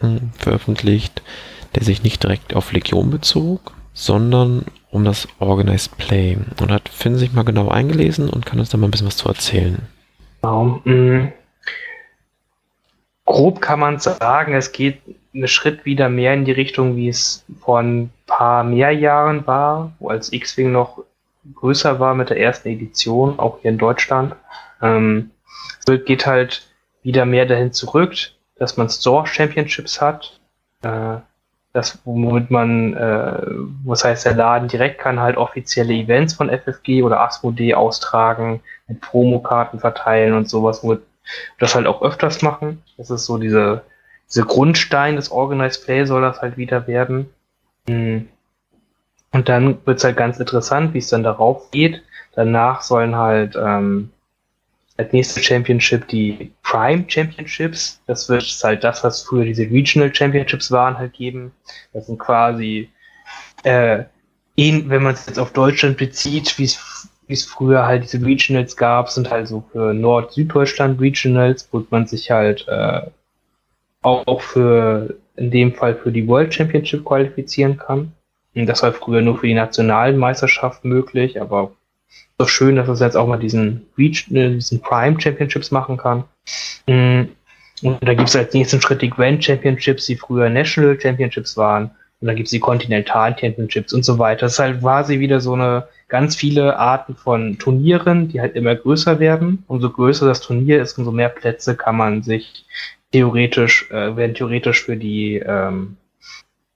[0.00, 1.22] äh, veröffentlicht,
[1.74, 6.38] der sich nicht direkt auf Legion bezog, sondern um das Organized Play.
[6.60, 9.16] Und hat Finn sich mal genau eingelesen und kann uns da mal ein bisschen was
[9.16, 9.82] zu erzählen.
[10.42, 10.80] Genau.
[10.84, 11.32] Mhm.
[13.24, 15.00] Grob kann man sagen, es geht
[15.34, 19.92] einen Schritt wieder mehr in die Richtung, wie es vor ein paar mehr Jahren war,
[19.98, 21.04] wo als X-Wing noch
[21.54, 24.34] größer war mit der ersten Edition, auch hier in Deutschland.
[24.80, 25.30] Ähm,
[25.78, 26.68] es geht halt
[27.02, 28.14] wieder mehr dahin zurück,
[28.56, 30.40] dass man Store Championships hat.
[30.82, 31.16] Äh,
[31.72, 33.46] das, womit man, äh,
[33.84, 39.00] was heißt, der Laden direkt kann halt offizielle Events von FFG oder Asmodee austragen, mit
[39.00, 41.00] Promokarten verteilen und sowas, womit
[41.58, 42.82] das halt auch öfters machen.
[43.02, 43.82] Das ist so diese,
[44.28, 47.28] diese Grundstein des Organized Play soll das halt wieder werden.
[47.88, 48.28] Hm.
[49.32, 52.00] Und dann wird's halt ganz interessant, wie es dann darauf geht.
[52.36, 54.12] Danach sollen halt ähm,
[54.96, 58.00] als nächste Championship die Prime Championships.
[58.06, 61.50] Das wird halt das, was früher diese Regional Championships waren, halt geben.
[61.92, 62.88] Das sind quasi,
[63.64, 64.04] äh,
[64.54, 66.76] wenn man es jetzt auf Deutschland bezieht, wie es
[67.26, 72.06] wie es früher halt diese Regionals gab, sind halt so für Nord-Süddeutschland Regionals, wo man
[72.06, 73.02] sich halt äh,
[74.02, 78.12] auch, für, in dem Fall für die World Championship qualifizieren kann.
[78.54, 81.72] Und das war früher nur für die nationalen Meisterschaften möglich, aber
[82.38, 86.24] so schön, dass es jetzt auch mal diesen, Regional, diesen Prime Championships machen kann.
[86.86, 87.28] Mm,
[87.82, 91.90] und da gibt es als nächsten Schritt die Grand Championships, die früher National Championships waren.
[92.20, 94.42] Und dann gibt es die Continental Championships und so weiter.
[94.42, 98.74] Das ist halt quasi wieder so eine ganz viele Arten von Turnieren, die halt immer
[98.74, 99.64] größer werden.
[99.66, 102.66] Umso größer das Turnier ist, umso mehr Plätze kann man sich
[103.12, 105.96] theoretisch, äh, werden theoretisch für die, ähm,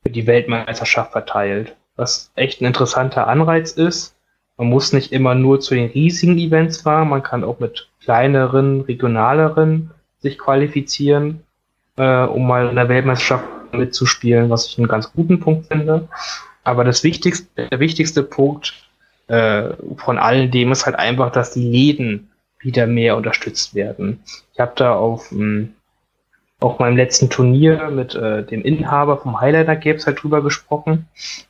[0.03, 1.77] für die Weltmeisterschaft verteilt.
[1.97, 4.15] Was echt ein interessanter Anreiz ist.
[4.57, 8.81] Man muss nicht immer nur zu den riesigen Events fahren, man kann auch mit kleineren,
[8.81, 11.43] regionaleren sich qualifizieren,
[11.99, 16.09] äh, um mal in der Weltmeisterschaft mitzuspielen, was ich einen ganz guten Punkt finde.
[16.65, 18.86] Aber das wichtigste, der wichtigste Punkt
[19.29, 24.21] äh, von all dem ist halt einfach, dass die Läden wieder mehr unterstützt werden.
[24.53, 25.75] Ich habe da auf, mh, hm,
[26.59, 31.07] auf meinem letzten Turnier mit äh, dem Inhaber vom Highlighter Games halt drüber gesprochen.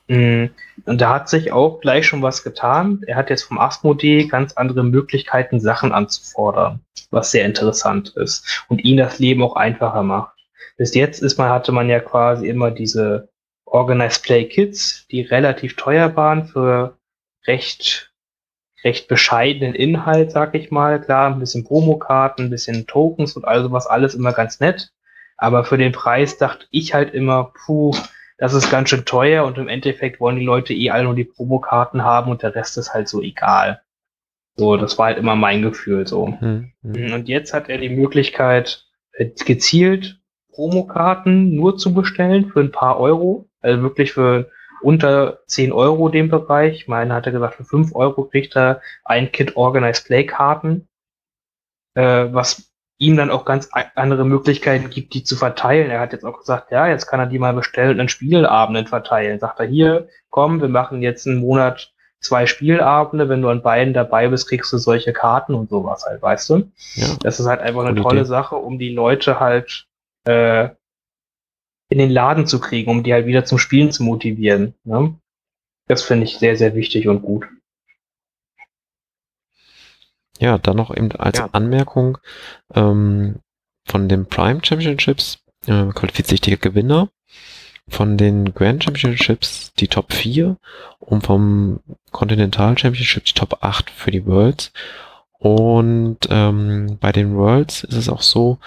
[0.09, 0.47] Mm,
[0.85, 3.03] und da hat sich auch gleich schon was getan.
[3.07, 8.85] Er hat jetzt vom Asmodee ganz andere Möglichkeiten, Sachen anzufordern, was sehr interessant ist und
[8.85, 10.35] ihn das Leben auch einfacher macht.
[10.77, 13.29] Bis jetzt ist man, hatte man ja quasi immer diese
[13.65, 16.97] Organized Play Kits, die relativ teuer waren für
[17.47, 18.13] recht,
[18.85, 21.01] recht bescheidenen Inhalt, sag ich mal.
[21.01, 24.93] Klar, ein bisschen Promokarten, ein bisschen Tokens und all sowas, alles immer ganz nett.
[25.37, 27.95] Aber für den Preis dachte ich halt immer, puh,
[28.39, 31.25] das ist ganz schön teuer und im Endeffekt wollen die Leute eh alle nur die
[31.25, 33.81] Promokarten haben und der Rest ist halt so egal.
[34.57, 36.27] So, das war halt immer mein Gefühl so.
[36.27, 37.13] Hm, hm.
[37.13, 40.21] Und jetzt hat er die Möglichkeit, äh, gezielt
[40.53, 43.49] Promokarten nur zu bestellen für ein paar Euro.
[43.61, 44.51] Also wirklich für
[44.83, 46.75] unter 10 Euro dem Bereich.
[46.75, 50.89] Ich meine, hat er gesagt, für 5 Euro kriegt er ein Kit Organized Play Karten,
[51.95, 55.91] äh, was ihm dann auch ganz andere Möglichkeiten gibt, die zu verteilen.
[55.91, 58.87] Er hat jetzt auch gesagt, ja, jetzt kann er die mal bestellen und an Spielabenden
[58.87, 59.39] verteilen.
[59.39, 63.93] Sagt er, hier, komm, wir machen jetzt einen Monat zwei Spielabende, wenn du an beiden
[63.93, 66.71] dabei bist, kriegst du solche Karten und sowas halt, weißt du?
[66.95, 67.07] Ja.
[67.21, 68.29] Das ist halt einfach eine tolle Idee.
[68.29, 69.87] Sache, um die Leute halt
[70.25, 70.71] äh,
[71.89, 74.75] in den Laden zu kriegen, um die halt wieder zum Spielen zu motivieren.
[74.85, 75.19] Ne?
[75.87, 77.47] Das finde ich sehr, sehr wichtig und gut.
[80.39, 81.49] Ja, dann noch eben als ja.
[81.53, 82.19] Anmerkung
[82.75, 83.37] ähm,
[83.87, 87.09] von den Prime Championships äh, qualifiziert sich der Gewinner
[87.89, 90.57] von den Grand Championships die Top 4
[90.99, 91.81] und vom
[92.11, 94.73] Continental Championship die Top 8 für die Worlds.
[95.39, 98.59] Und ähm, bei den Worlds ist es auch so,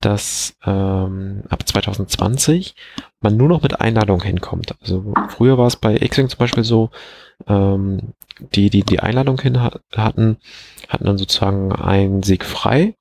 [0.00, 2.74] dass ähm, ab 2020
[3.20, 4.74] man nur noch mit Einladung hinkommt.
[4.80, 6.90] Also früher war es bei X-Wing zum Beispiel so,
[7.46, 8.14] ähm,
[8.54, 10.38] die, die die Einladung hin hatten,
[10.88, 12.94] hatten dann sozusagen einen Sieg frei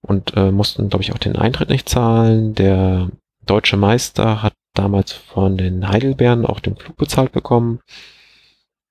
[0.00, 2.54] und äh, mussten, glaube ich, auch den Eintritt nicht zahlen.
[2.54, 3.10] Der
[3.44, 7.80] deutsche Meister hat damals von den Heidelbeeren auch den Flug bezahlt bekommen.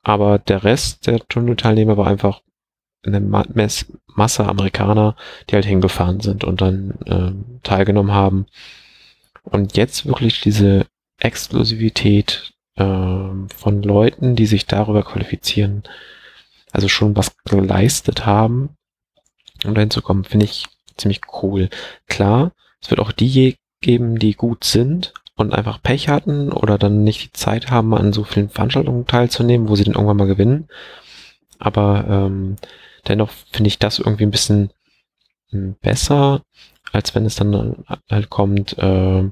[0.04, 2.42] Aber der Rest der Turnierteilnehmer war einfach
[3.04, 5.16] eine Mess Masse Amerikaner,
[5.50, 8.46] die halt hingefahren sind und dann äh, teilgenommen haben.
[9.44, 10.86] Und jetzt wirklich diese
[11.18, 15.84] Exklusivität äh, von Leuten, die sich darüber qualifizieren,
[16.72, 18.76] also schon was geleistet haben,
[19.66, 21.70] um dahin zu kommen, finde ich ziemlich cool.
[22.08, 27.04] Klar, es wird auch die geben, die gut sind und einfach Pech hatten oder dann
[27.04, 30.68] nicht die Zeit haben, an so vielen Veranstaltungen teilzunehmen, wo sie dann irgendwann mal gewinnen.
[31.60, 32.56] Aber ähm,
[33.08, 34.72] dennoch finde ich das irgendwie ein bisschen
[35.50, 36.42] hm, besser,
[36.92, 39.30] als wenn es dann halt kommt, äh,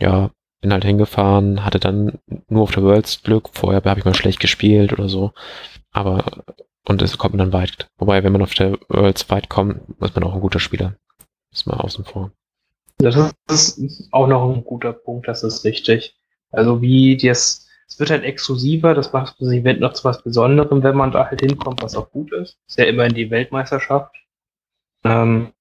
[0.00, 0.30] ja,
[0.60, 2.18] bin halt hingefahren, hatte dann
[2.48, 5.32] nur auf der Worlds Glück, vorher habe ich mal schlecht gespielt oder so.
[5.92, 6.44] Aber
[6.86, 7.88] und es kommt dann weit.
[7.98, 10.96] Wobei, wenn man auf der Worlds weit kommt, ist man auch ein guter Spieler.
[11.50, 12.32] Ist mal außen vor.
[12.98, 16.14] Das ist auch noch ein guter Punkt, das ist richtig.
[16.50, 20.82] Also wie das, es wird halt exklusiver, das macht das Event noch zu was Besonderem,
[20.82, 22.58] wenn man da halt hinkommt, was auch gut ist.
[22.66, 24.14] Ist ja immerhin die Weltmeisterschaft.
[25.04, 25.52] Ähm,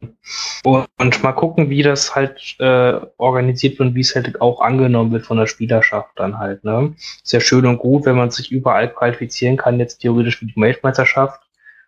[0.63, 4.61] und, und, mal gucken, wie das halt äh, organisiert wird und wie es halt auch
[4.61, 6.63] angenommen wird von der Spielerschaft dann halt.
[6.63, 6.95] Ne?
[6.97, 10.55] Ist ja schön und gut, wenn man sich überall qualifizieren kann, jetzt theoretisch für die
[10.55, 11.41] Weltmeisterschaft.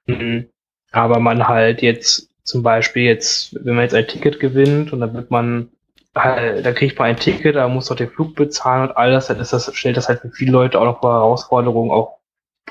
[0.05, 0.49] Mhm.
[0.91, 5.13] Aber man halt jetzt zum Beispiel jetzt, wenn man jetzt ein Ticket gewinnt und dann
[5.13, 5.69] wird man,
[6.15, 9.39] da kriegt man ein Ticket, da muss man den Flug bezahlen und all das, dann
[9.39, 12.19] ist das, stellt das halt für viele Leute auch noch vor Herausforderungen, auch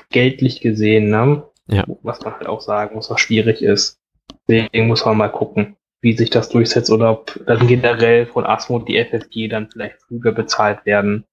[0.09, 1.43] geldlich gesehen, ne?
[1.67, 1.83] Ja.
[2.01, 3.99] Was man halt auch sagen muss, was schwierig ist.
[4.47, 8.77] Deswegen muss man mal gucken, wie sich das durchsetzt oder ob dann generell von ASMO
[8.77, 11.25] und die FFG dann vielleicht Flüge bezahlt werden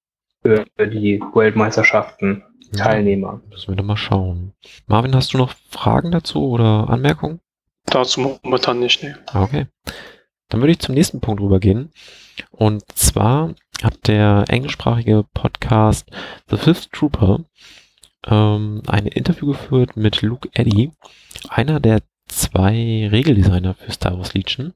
[0.43, 2.43] für die Weltmeisterschaften
[2.75, 3.41] ja, Teilnehmer.
[3.49, 4.53] Müssen wir doch mal schauen.
[4.87, 7.39] Marvin, hast du noch Fragen dazu oder Anmerkungen?
[7.85, 9.17] Dazu momentan nicht, ne.
[9.33, 9.67] Okay.
[10.53, 11.91] Dann würde ich zum nächsten Punkt rübergehen.
[12.51, 16.11] Und zwar hat der englischsprachige Podcast
[16.47, 17.39] The Fifth Trooper
[18.27, 20.91] ähm, ein Interview geführt mit Luke Eddy,
[21.49, 24.73] einer der zwei Regeldesigner für Star Wars Legion.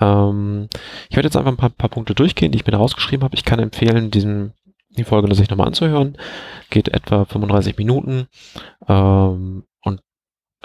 [0.00, 0.68] Ähm,
[1.08, 3.36] ich werde jetzt einfach ein paar, paar, Punkte durchgehen, die ich mir da rausgeschrieben habe.
[3.36, 4.54] Ich kann empfehlen, diesen,
[4.98, 6.18] die Folge sich nochmal anzuhören.
[6.68, 8.26] Geht etwa 35 Minuten
[8.88, 9.62] ähm,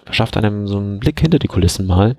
[0.04, 2.18] verschafft einem so einen Blick hinter die Kulissen mal.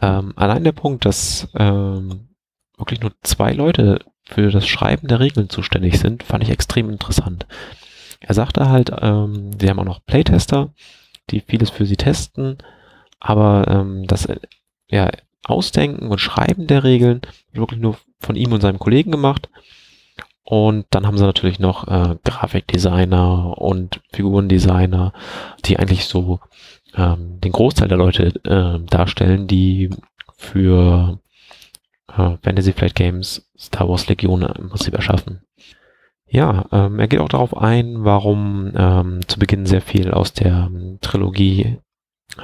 [0.00, 2.28] Ähm, allein der Punkt, dass ähm,
[2.76, 7.46] wirklich nur zwei Leute für das Schreiben der Regeln zuständig sind, fand ich extrem interessant.
[8.20, 10.72] Er sagte halt, ähm, sie haben auch noch Playtester,
[11.30, 12.58] die vieles für sie testen,
[13.20, 14.28] aber ähm, das
[14.88, 15.10] ja,
[15.44, 17.20] Ausdenken und Schreiben der Regeln
[17.52, 19.48] wirklich nur von ihm und seinem Kollegen gemacht.
[20.42, 25.12] Und dann haben sie natürlich noch äh, Grafikdesigner und Figurendesigner,
[25.64, 26.40] die eigentlich so
[26.96, 29.90] ähm, den Großteil der Leute äh, darstellen, die
[30.36, 31.18] für
[32.08, 35.42] äh, Fantasy Flight Games Star Wars Legion im erschaffen.
[36.28, 40.68] Ja, ähm, er geht auch darauf ein, warum ähm, zu Beginn sehr viel aus der
[40.70, 41.78] ähm, Trilogie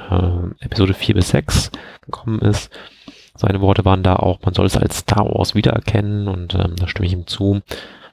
[0.09, 2.71] äh, Episode 4 bis 6 gekommen ist.
[3.35, 6.87] Seine Worte waren da auch, man soll es als Star Wars wiedererkennen und ähm, da
[6.87, 7.61] stimme ich ihm zu.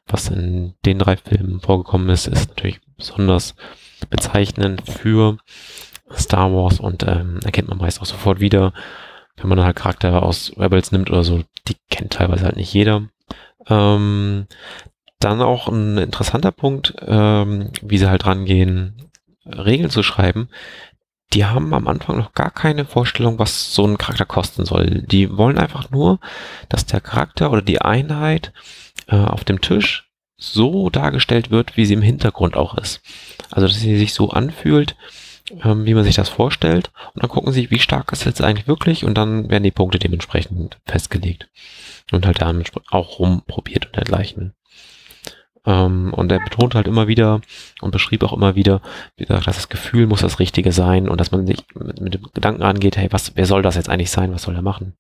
[0.07, 3.55] Was in den drei Filmen vorgekommen ist, ist natürlich besonders
[4.09, 5.39] bezeichnend für
[6.15, 8.73] Star Wars und ähm, erkennt man meist auch sofort wieder,
[9.37, 13.09] wenn man halt Charakter aus Rebels nimmt oder so, die kennt teilweise halt nicht jeder.
[13.69, 14.47] Ähm,
[15.19, 19.11] dann auch ein interessanter Punkt, ähm, wie sie halt rangehen,
[19.47, 20.49] Regeln zu schreiben,
[21.33, 25.03] die haben am Anfang noch gar keine Vorstellung, was so ein Charakter kosten soll.
[25.03, 26.19] Die wollen einfach nur,
[26.69, 28.53] dass der Charakter oder die Einheit
[29.07, 33.01] äh, auf dem Tisch so dargestellt wird, wie sie im Hintergrund auch ist.
[33.51, 34.97] Also, dass sie sich so anfühlt,
[35.65, 36.91] ähm, wie man sich das vorstellt.
[37.15, 39.99] Und dann gucken sie, wie stark ist jetzt eigentlich wirklich und dann werden die Punkte
[39.99, 41.49] dementsprechend festgelegt.
[42.13, 44.55] Und halt damit auch rumprobiert und dergleichen.
[45.67, 47.41] Ähm, und er betont halt immer wieder
[47.81, 48.81] und beschrieb auch immer wieder,
[49.17, 52.15] wie gesagt, dass das Gefühl muss das Richtige sein und dass man sich mit, mit
[52.15, 54.95] dem Gedanken angeht, hey, was, wer soll das jetzt eigentlich sein, was soll er machen?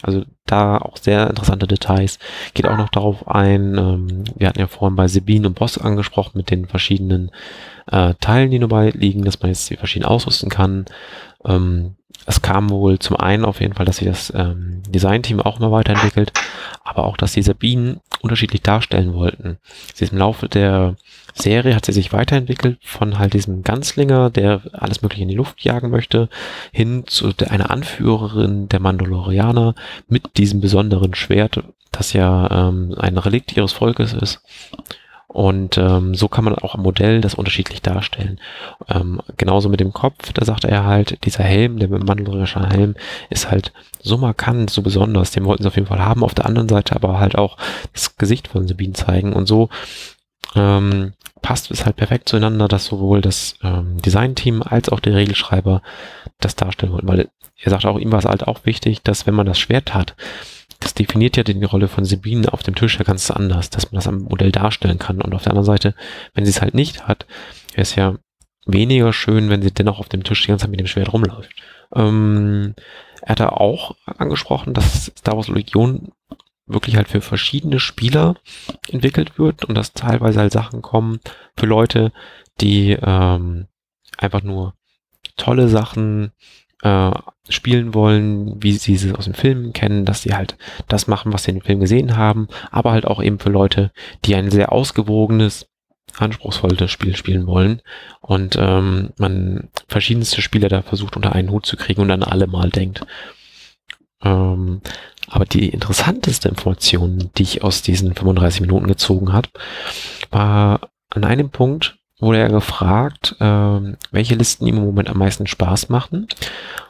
[0.00, 2.18] Also da auch sehr interessante Details.
[2.54, 6.38] Geht auch noch darauf ein, ähm, wir hatten ja vorhin bei Sabine und Boss angesprochen
[6.38, 7.30] mit den verschiedenen
[7.90, 10.86] äh, Teilen, die dabei liegen, dass man jetzt die verschieden ausrüsten kann.
[11.44, 15.58] Ähm, es kam wohl zum einen auf jeden Fall, dass sich das ähm, Designteam auch
[15.58, 16.32] immer weiterentwickelt,
[16.84, 19.58] aber auch, dass die Sabinen unterschiedlich darstellen wollten.
[19.94, 20.96] Sie ist im Laufe der
[21.34, 25.62] Serie hat sie sich weiterentwickelt von halt diesem Ganzlinger, der alles mögliche in die Luft
[25.62, 26.28] jagen möchte,
[26.72, 29.74] hin zu einer Anführerin der Mandalorianer
[30.08, 31.62] mit diesem besonderen Schwert,
[31.92, 34.40] das ja ähm, ein Relikt ihres Volkes ist.
[35.28, 38.40] Und ähm, so kann man auch am Modell das unterschiedlich darstellen.
[38.88, 42.94] Ähm, genauso mit dem Kopf, da sagte er halt, dieser Helm, der mandalorianische Helm,
[43.28, 46.24] ist halt so markant, so besonders, den wollten sie auf jeden Fall haben.
[46.24, 47.58] Auf der anderen Seite aber halt auch
[47.92, 49.34] das Gesicht von Sabine zeigen.
[49.34, 49.68] Und so
[50.54, 51.12] ähm,
[51.42, 55.82] passt es halt perfekt zueinander, dass sowohl das ähm, Designteam als auch der Regelschreiber
[56.40, 57.08] das darstellen wollten.
[57.08, 57.28] Weil
[57.60, 60.14] er sagt auch, ihm war es halt auch wichtig, dass wenn man das Schwert hat,
[60.88, 63.96] das definiert ja die Rolle von Sabine auf dem Tisch ja ganz anders, dass man
[63.98, 65.20] das am Modell darstellen kann.
[65.20, 65.94] Und auf der anderen Seite,
[66.32, 67.26] wenn sie es halt nicht hat,
[67.72, 68.14] wäre es ja
[68.64, 71.50] weniger schön, wenn sie dennoch auf dem Tisch die ganze Zeit mit dem Schwert rumläuft.
[71.94, 72.74] Ähm,
[73.20, 76.12] er hat da auch angesprochen, dass Star Wars Legion
[76.66, 78.36] wirklich halt für verschiedene Spieler
[78.88, 81.20] entwickelt wird und dass teilweise halt Sachen kommen
[81.54, 82.12] für Leute,
[82.62, 83.66] die ähm,
[84.16, 84.72] einfach nur
[85.36, 86.32] tolle Sachen
[86.82, 87.10] äh,
[87.48, 90.56] spielen wollen, wie sie es aus dem Film kennen, dass sie halt
[90.86, 93.90] das machen, was sie in dem Film gesehen haben, aber halt auch eben für Leute,
[94.24, 95.66] die ein sehr ausgewogenes,
[96.16, 97.80] anspruchsvolles Spiel spielen wollen
[98.20, 102.46] und ähm, man verschiedenste Spieler da versucht unter einen Hut zu kriegen und dann alle
[102.46, 103.06] mal denkt.
[104.22, 104.80] Ähm,
[105.28, 109.48] aber die interessanteste Information, die ich aus diesen 35 Minuten gezogen habe,
[110.30, 115.46] war an einem Punkt, wurde er gefragt, ähm, welche Listen ihm im Moment am meisten
[115.46, 116.28] Spaß machen.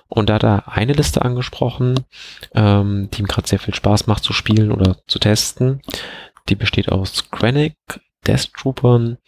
[0.09, 2.07] Und da hat er eine Liste angesprochen,
[2.55, 5.83] ähm, die ihm gerade sehr viel Spaß macht zu spielen oder zu testen.
[6.49, 7.77] Die besteht aus Krennic,
[8.27, 9.19] Death Troopern,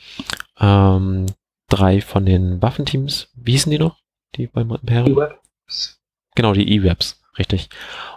[0.58, 1.26] ähm,
[1.68, 3.28] drei von den Waffenteams.
[3.34, 3.98] Wie hießen die noch?
[4.36, 5.18] Die beim Imperium?
[5.18, 6.00] E-Webs.
[6.34, 7.68] Genau, die E-Webs, richtig.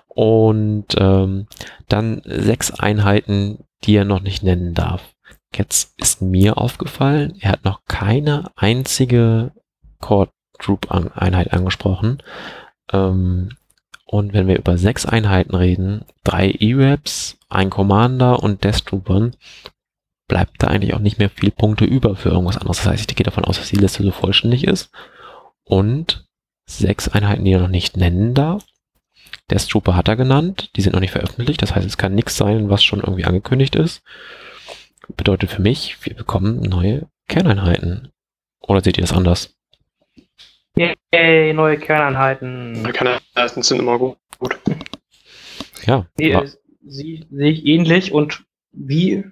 [0.08, 1.48] Und ähm,
[1.90, 5.12] dann sechs Einheiten, die er noch nicht nennen darf.
[5.58, 9.51] Jetzt ist mir aufgefallen, er hat noch keine einzige
[9.99, 10.30] Core
[10.60, 12.22] Troop Einheit angesprochen.
[12.91, 13.49] Ähm,
[14.06, 19.36] und wenn wir über sechs Einheiten reden, drei E-Raps, ein Commander und Death Troopern,
[20.28, 22.78] bleibt da eigentlich auch nicht mehr viel Punkte über für irgendwas anderes.
[22.78, 24.91] Das heißt, ich gehe davon aus, dass die Liste so vollständig ist.
[25.64, 26.26] Und
[26.66, 28.64] sechs Einheiten, die er noch nicht nennen darf.
[29.49, 31.62] Death Trooper hat er genannt, die sind noch nicht veröffentlicht.
[31.62, 34.04] Das heißt, es kann nichts sein, was schon irgendwie angekündigt ist
[35.16, 38.12] bedeutet für mich, wir bekommen neue Kerneinheiten.
[38.62, 39.56] Oder seht ihr das anders?
[40.76, 42.82] Yay, neue Kerneinheiten.
[42.82, 44.18] Neue Kerneinheiten sind immer gut.
[45.86, 46.08] Ja.
[46.18, 46.38] Nee,
[46.86, 49.26] sie, sehe ich ähnlich und wie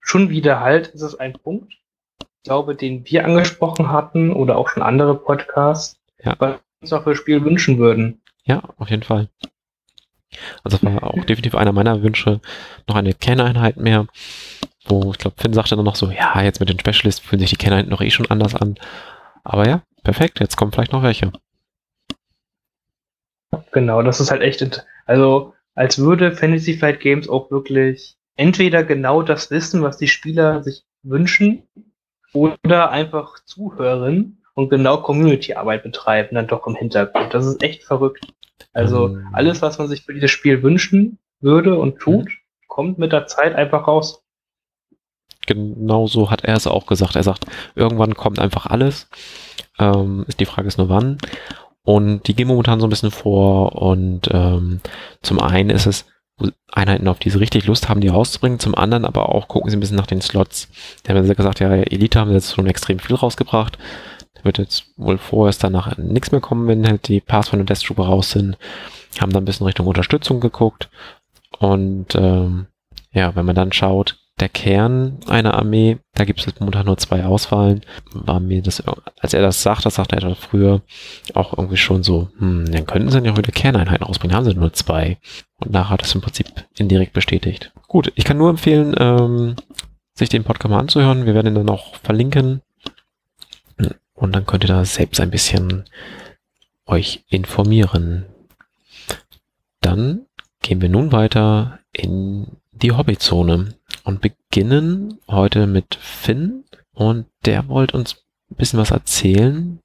[0.00, 1.74] schon wieder halt ist es ein Punkt,
[2.20, 6.34] ich glaube, den wir angesprochen hatten oder auch schon andere Podcasts, ja.
[6.38, 8.22] was wir uns auch für Spiel wünschen würden.
[8.44, 9.28] Ja, auf jeden Fall.
[10.62, 12.40] Also das war auch definitiv einer meiner Wünsche,
[12.86, 14.06] noch eine Kerneinheit mehr
[14.88, 17.50] wo ich glaube, Finn sagte dann noch so, ja, jetzt mit den Specialists fühlen sich
[17.50, 18.76] die Kenner noch eh schon anders an.
[19.44, 21.32] Aber ja, perfekt, jetzt kommen vielleicht noch welche.
[23.72, 29.22] Genau, das ist halt echt, also als würde Fantasy Flight Games auch wirklich entweder genau
[29.22, 31.62] das wissen, was die Spieler sich wünschen,
[32.36, 37.32] oder einfach zuhören und genau Community-Arbeit betreiben, dann doch im Hintergrund.
[37.32, 38.26] Das ist echt verrückt.
[38.72, 39.08] Also.
[39.08, 39.28] Ähm.
[39.32, 42.30] alles, was man sich für dieses Spiel wünschen würde und tut, mhm.
[42.68, 44.22] kommt mit der Zeit einfach raus
[45.46, 47.16] genauso hat er es auch gesagt.
[47.16, 49.08] Er sagt, irgendwann kommt einfach alles.
[49.78, 51.18] Ähm, die Frage ist nur wann.
[51.82, 53.80] Und die gehen momentan so ein bisschen vor.
[53.80, 54.80] Und ähm,
[55.22, 56.06] zum einen ist es
[56.70, 58.58] Einheiten, auf die sie richtig Lust haben, die rauszubringen.
[58.58, 60.68] Zum anderen aber auch gucken sie ein bisschen nach den Slots.
[61.02, 63.78] Da haben sie gesagt, ja, Elite haben jetzt schon extrem viel rausgebracht.
[64.34, 67.66] Da wird jetzt wohl vorerst danach nichts mehr kommen, wenn halt die Pass von der
[67.66, 68.58] Death Trooper raus sind.
[69.18, 70.90] Haben dann ein bisschen Richtung Unterstützung geguckt.
[71.58, 72.66] Und ähm,
[73.12, 77.24] ja, wenn man dann schaut, der Kern einer Armee, da gibt es momentan nur zwei
[77.24, 77.80] Auswahlen,
[78.12, 78.82] war mir das,
[79.20, 80.82] als er das sagt, das sagte er früher
[81.32, 84.54] auch irgendwie schon so, hm, dann könnten sie ja auch wieder Kerneinheiten rausbringen, haben sie
[84.54, 85.18] nur zwei.
[85.58, 87.72] Und nachher hat es im Prinzip indirekt bestätigt.
[87.88, 89.56] Gut, ich kann nur empfehlen, ähm,
[90.12, 91.24] sich den Podcast mal anzuhören.
[91.24, 92.60] Wir werden ihn dann auch verlinken.
[94.14, 95.84] Und dann könnt ihr da selbst ein bisschen
[96.86, 98.24] euch informieren.
[99.80, 100.26] Dann
[100.62, 103.74] gehen wir nun weiter in die Hobbyzone
[104.06, 109.80] und beginnen heute mit Finn und der wollte uns ein bisschen was erzählen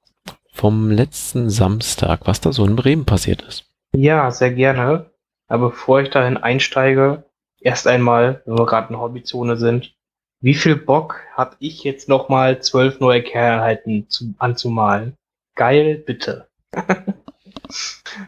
[0.54, 3.66] vom letzten Samstag, was da so in Bremen passiert ist.
[3.96, 5.10] Ja, sehr gerne.
[5.48, 7.24] Aber bevor ich dahin einsteige,
[7.60, 9.96] erst einmal, wenn wir gerade in Hobbyzone sind,
[10.40, 15.16] wie viel Bock habe ich jetzt nochmal zwölf neue Kerneinheiten zu, anzumalen?
[15.56, 16.48] Geil, bitte.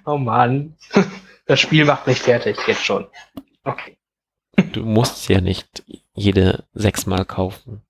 [0.05, 0.75] oh Mann.
[1.45, 3.05] Das Spiel macht mich fertig, jetzt schon.
[3.65, 3.92] Okay.
[4.71, 5.83] Du musst ja nicht
[6.13, 7.81] jede sechsmal kaufen.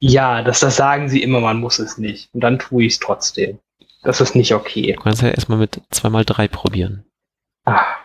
[0.00, 2.32] Ja, das, das sagen sie immer, man muss es nicht.
[2.32, 3.58] Und dann tue ich es trotzdem.
[4.02, 4.92] Das ist nicht okay.
[4.92, 7.04] Du kannst ja erstmal mit zweimal drei probieren.
[7.64, 7.98] Ach,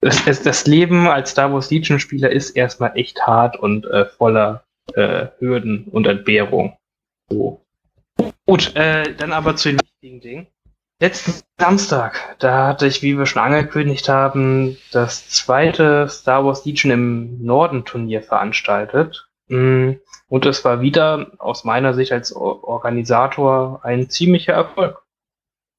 [0.00, 4.06] das, das, das Leben als Star Wars Legion Spieler ist erstmal echt hart und äh,
[4.06, 6.76] voller äh, Hürden und Entbehrung.
[7.28, 7.64] So.
[8.46, 10.46] Gut, äh, dann aber zu den wichtigen Dingen.
[11.00, 16.92] Letzten Samstag, da hatte ich, wie wir schon angekündigt haben, das zweite Star Wars Legion
[16.92, 19.28] im Norden Turnier veranstaltet.
[19.48, 19.94] Mm,
[20.28, 25.02] und es war wieder aus meiner Sicht als Organisator ein ziemlicher Erfolg.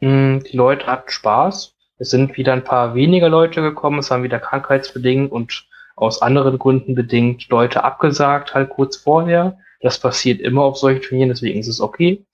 [0.01, 1.75] Mm, die Leute hatten Spaß.
[1.97, 3.99] Es sind wieder ein paar weniger Leute gekommen.
[3.99, 9.57] Es waren wieder krankheitsbedingt und aus anderen Gründen bedingt Leute abgesagt, halt kurz vorher.
[9.79, 12.25] Das passiert immer auf solchen Turnieren, deswegen ist es okay.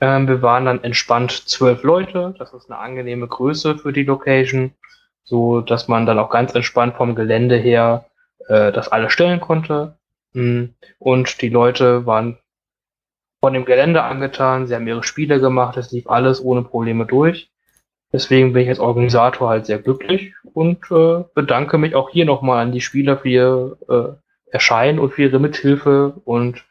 [0.00, 2.34] Ähm, wir waren dann entspannt zwölf Leute.
[2.38, 4.72] Das ist eine angenehme Größe für die Location,
[5.24, 8.06] so dass man dann auch ganz entspannt vom Gelände her
[8.48, 9.98] äh, das alles stellen konnte.
[10.34, 10.66] Mm,
[10.98, 12.38] und die Leute waren
[13.40, 14.66] von dem Gelände angetan.
[14.66, 15.76] Sie haben ihre Spiele gemacht.
[15.76, 17.50] Es lief alles ohne Probleme durch.
[18.12, 22.62] Deswegen bin ich als Organisator halt sehr glücklich und äh, bedanke mich auch hier nochmal
[22.62, 26.64] an die Spieler für ihr äh, Erscheinen und für ihre Mithilfe und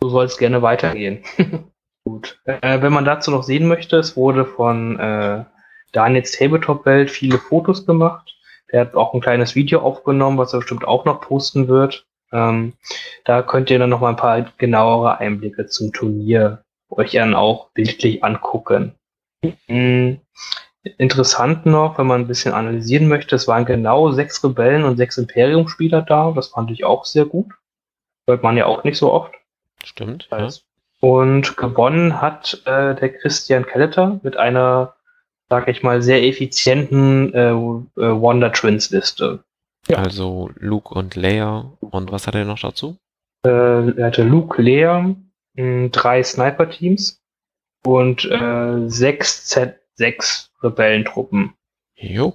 [0.00, 1.24] so soll es gerne weitergehen.
[2.06, 2.38] Gut.
[2.44, 5.44] Äh, wenn man dazu noch sehen möchte, es wurde von äh,
[5.90, 8.32] Daniels Tabletop-Welt viele Fotos gemacht.
[8.70, 12.06] Der hat auch ein kleines Video aufgenommen, was er bestimmt auch noch posten wird.
[12.30, 12.74] Ähm,
[13.24, 17.70] da könnt ihr dann noch mal ein paar genauere Einblicke zum Turnier euch dann auch
[17.70, 18.94] bildlich angucken.
[19.66, 20.20] Mhm.
[20.98, 25.18] Interessant noch, wenn man ein bisschen analysieren möchte, es waren genau sechs Rebellen und sechs
[25.18, 26.30] Imperium-Spieler da.
[26.30, 27.52] Das fand ich auch sehr gut.
[28.28, 29.34] Hört man ja auch nicht so oft.
[29.82, 30.28] Stimmt.
[30.30, 30.48] Ja.
[31.06, 34.96] Und gewonnen hat äh, der Christian Kelleter mit einer,
[35.48, 39.44] sag ich mal, sehr effizienten äh, äh, Wonder Twins Liste.
[39.86, 39.98] Ja.
[39.98, 41.70] Also Luke und Leia.
[41.78, 42.96] Und was hat er noch dazu?
[43.44, 43.50] Äh,
[44.00, 45.14] er hatte Luke, Leia,
[45.54, 47.22] mh, drei Sniper-Teams
[47.84, 51.54] und äh, sechs Z6 Rebellentruppen.
[51.94, 52.34] Jo.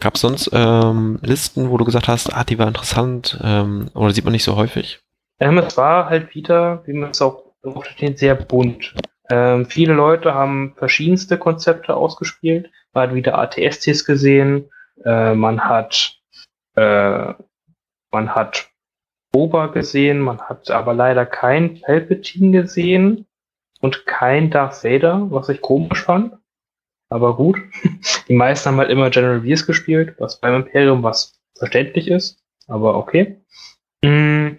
[0.00, 4.12] Gab es sonst ähm, Listen, wo du gesagt hast, ah, die war interessant ähm, oder
[4.12, 4.98] sieht man nicht so häufig?
[5.38, 7.47] Ähm, es war halt wieder, wie man es auch
[7.90, 8.94] steht, sehr bunt.
[9.30, 12.70] Ähm, viele Leute haben verschiedenste Konzepte ausgespielt.
[12.92, 14.70] Man hat wieder ATSTs gesehen.
[15.04, 16.18] Äh, man hat
[16.74, 17.34] äh,
[18.10, 18.70] man hat
[19.32, 23.26] Boba gesehen, man hat aber leider kein Palpatine gesehen
[23.80, 26.34] und kein Darth Vader, was ich komisch fand.
[27.10, 27.58] Aber gut.
[28.28, 32.42] Die meisten haben halt immer General Veers gespielt, was beim Imperium was verständlich ist.
[32.66, 33.40] Aber okay.
[34.04, 34.58] Mm.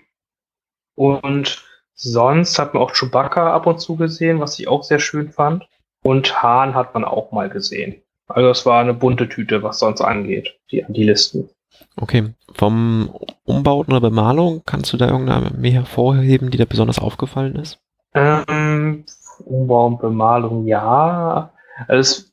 [0.96, 1.64] Und
[2.02, 5.68] Sonst hat man auch Chewbacca ab und zu gesehen, was ich auch sehr schön fand.
[6.02, 8.02] Und Hahn hat man auch mal gesehen.
[8.28, 11.50] Also es war eine bunte Tüte, was sonst angeht, die, die Listen.
[11.98, 17.56] Okay, vom Umbauten oder Bemalung, kannst du da irgendeine mehr hervorheben, die da besonders aufgefallen
[17.56, 17.80] ist?
[18.14, 19.04] Ähm,
[19.44, 21.52] Umbau und Bemalung, ja.
[21.90, 22.32] Also ich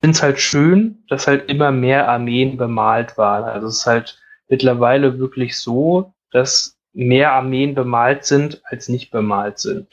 [0.00, 3.44] finde es halt schön, dass halt immer mehr Armeen bemalt waren.
[3.44, 4.18] Also es ist halt
[4.48, 9.86] mittlerweile wirklich so, dass mehr Armeen bemalt sind, als nicht bemalt sind.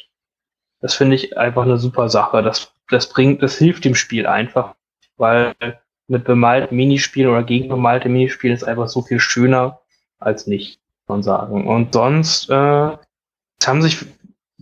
[0.82, 2.42] Das finde ich einfach eine super Sache.
[2.42, 4.74] Das, das bringt, das hilft dem Spiel einfach,
[5.18, 5.54] weil
[6.08, 9.82] mit bemalten Minispielen oder gegen bemalte Minispielen ist einfach so viel schöner
[10.18, 11.68] als nicht, kann man sagen.
[11.68, 12.54] Und sonst, äh,
[13.66, 14.06] haben sich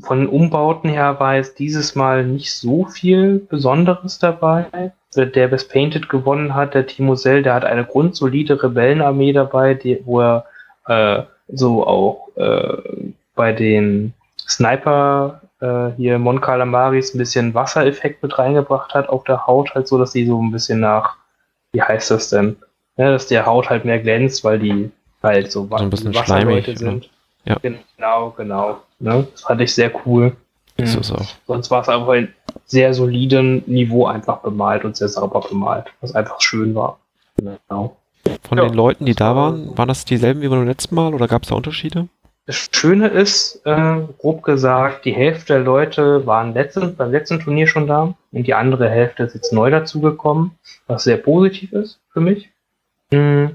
[0.02, 4.92] von den Umbauten her war es dieses Mal nicht so viel Besonderes dabei.
[5.16, 10.02] Der Best Painted gewonnen hat, der Timo Sell, der hat eine grundsolide Rebellenarmee dabei, die,
[10.06, 10.46] wo er
[10.88, 12.78] äh, so auch äh,
[13.36, 19.48] bei den Sniper äh, hier Mon Calamaris ein bisschen Wassereffekt mit reingebracht hat auf der
[19.48, 21.16] Haut, halt so, dass die so ein bisschen nach,
[21.72, 22.58] wie heißt das denn?
[22.98, 24.92] Ja, dass der Haut halt mehr glänzt, weil die
[25.24, 27.10] halt so, so ein bisschen Wasserleute sind.
[27.46, 27.58] Ja.
[27.62, 28.82] Genau, genau.
[29.00, 29.28] Ne?
[29.32, 30.36] Das fand ich sehr cool.
[30.78, 31.26] Ist es auch.
[31.46, 32.34] Sonst war es einfach ein
[32.66, 37.00] sehr soliden Niveau einfach bemalt und sehr sauber bemalt, was einfach schön war.
[37.38, 37.98] Genau.
[38.48, 41.28] Von ja, den Leuten, die da waren, waren das dieselben wie beim letzten Mal oder
[41.28, 42.08] gab es da Unterschiede?
[42.46, 47.68] Das Schöne ist, äh, grob gesagt, die Hälfte der Leute waren letzten, beim letzten Turnier
[47.68, 50.52] schon da und die andere Hälfte ist jetzt neu dazugekommen,
[50.88, 52.50] was sehr positiv ist für mich.
[53.12, 53.52] Mhm.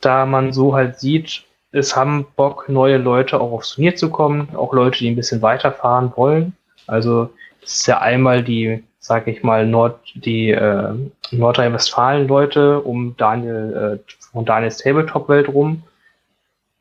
[0.00, 4.48] Da man so halt sieht, es haben Bock, neue Leute auch aufs Turnier zu kommen,
[4.54, 6.56] auch Leute, die ein bisschen weiterfahren wollen.
[6.86, 7.28] Also
[7.62, 10.94] es ist ja einmal die sage ich mal, Nord, die äh,
[11.30, 15.82] Nordrhein-Westfalen-Leute um Daniel, äh, von Daniels Tabletop-Welt rum,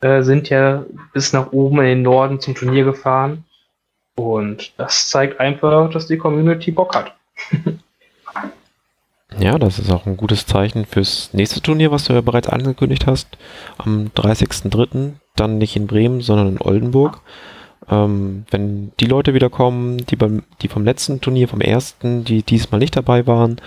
[0.02, 3.45] äh, sind ja bis nach oben in den Norden zum Turnier gefahren.
[4.16, 7.14] Und das zeigt einfach, dass die Community Bock hat.
[9.38, 13.06] ja, das ist auch ein gutes Zeichen fürs nächste Turnier, was du ja bereits angekündigt
[13.06, 13.38] hast.
[13.78, 15.14] Am 30.03.
[15.36, 17.22] Dann nicht in Bremen, sondern in Oldenburg.
[17.89, 22.80] Ähm, wenn die Leute wiederkommen, die, beim, die vom letzten Turnier, vom ersten, die diesmal
[22.80, 23.62] nicht dabei waren,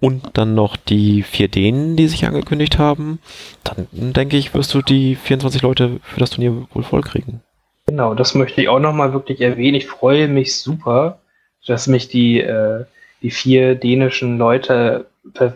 [0.00, 3.18] und dann noch die vier Dänen, die sich angekündigt haben,
[3.64, 7.42] dann denke ich, wirst du die 24 Leute für das Turnier wohl voll kriegen.
[7.86, 9.74] Genau, das möchte ich auch nochmal wirklich erwähnen.
[9.74, 11.18] Ich freue mich super,
[11.66, 12.84] dass mich die, äh,
[13.22, 15.06] die vier dänischen Leute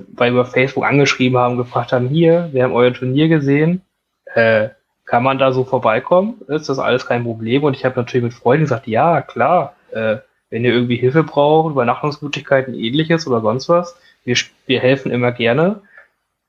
[0.09, 3.83] bei über Facebook angeschrieben haben, gefragt haben, hier, wir haben euer Turnier gesehen,
[4.35, 4.69] äh,
[5.05, 6.41] kann man da so vorbeikommen?
[6.49, 7.65] Ist das alles kein Problem?
[7.65, 10.19] Und ich habe natürlich mit Freunden gesagt, ja, klar, äh,
[10.51, 15.81] wenn ihr irgendwie Hilfe braucht, Übernachtungsmöglichkeiten, ähnliches oder sonst was, wir, wir helfen immer gerne,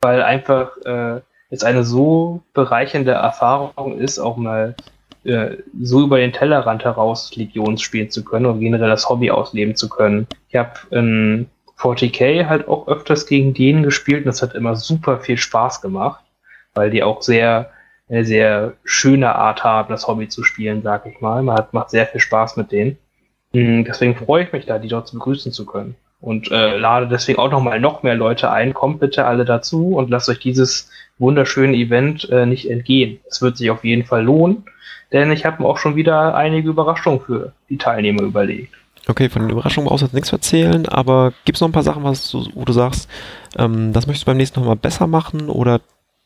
[0.02, 4.76] weil einfach äh, es eine so bereichernde Erfahrung ist, auch mal
[5.24, 9.76] äh, so über den Tellerrand heraus Legions spielen zu können und generell das Hobby ausleben
[9.76, 10.28] zu können.
[10.50, 15.20] Ich habe in 40k halt auch öfters gegen denen gespielt und das hat immer super
[15.20, 16.24] viel Spaß gemacht,
[16.74, 17.72] weil die auch sehr
[18.10, 21.42] eine sehr schöne Art haben, das Hobby zu spielen, sag ich mal.
[21.42, 22.98] Man hat, macht sehr viel Spaß mit denen.
[23.54, 25.96] Mhm, deswegen freue ich mich da, die dort begrüßen zu können.
[26.24, 28.74] Und äh, lade deswegen auch nochmal noch mehr Leute ein.
[28.74, 33.20] Kommt bitte alle dazu und lasst euch dieses wunderschöne Event äh, nicht entgehen.
[33.30, 34.64] Es wird sich auf jeden Fall lohnen,
[35.12, 38.74] denn ich habe mir auch schon wieder einige Überraschungen für die Teilnehmer überlegt.
[39.10, 41.84] Okay, von den Überraschungen brauchst du jetzt nichts erzählen, aber gibt es noch ein paar
[41.84, 43.10] Sachen, was du, wo du sagst,
[43.58, 45.82] ähm, das möchtest du beim nächsten Mal besser machen oder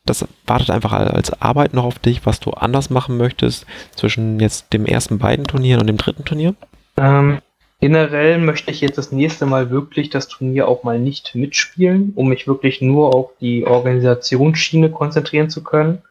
[0.06, 4.72] das wartet einfach als Arbeit noch auf dich, was du anders machen möchtest zwischen jetzt
[4.72, 6.54] dem ersten beiden Turnieren und dem dritten Turnier?
[6.96, 7.40] Ähm,
[7.80, 12.28] generell möchte ich jetzt das nächste Mal wirklich das Turnier auch mal nicht mitspielen, um
[12.28, 16.02] mich wirklich nur auf die Organisationsschiene konzentrieren zu können.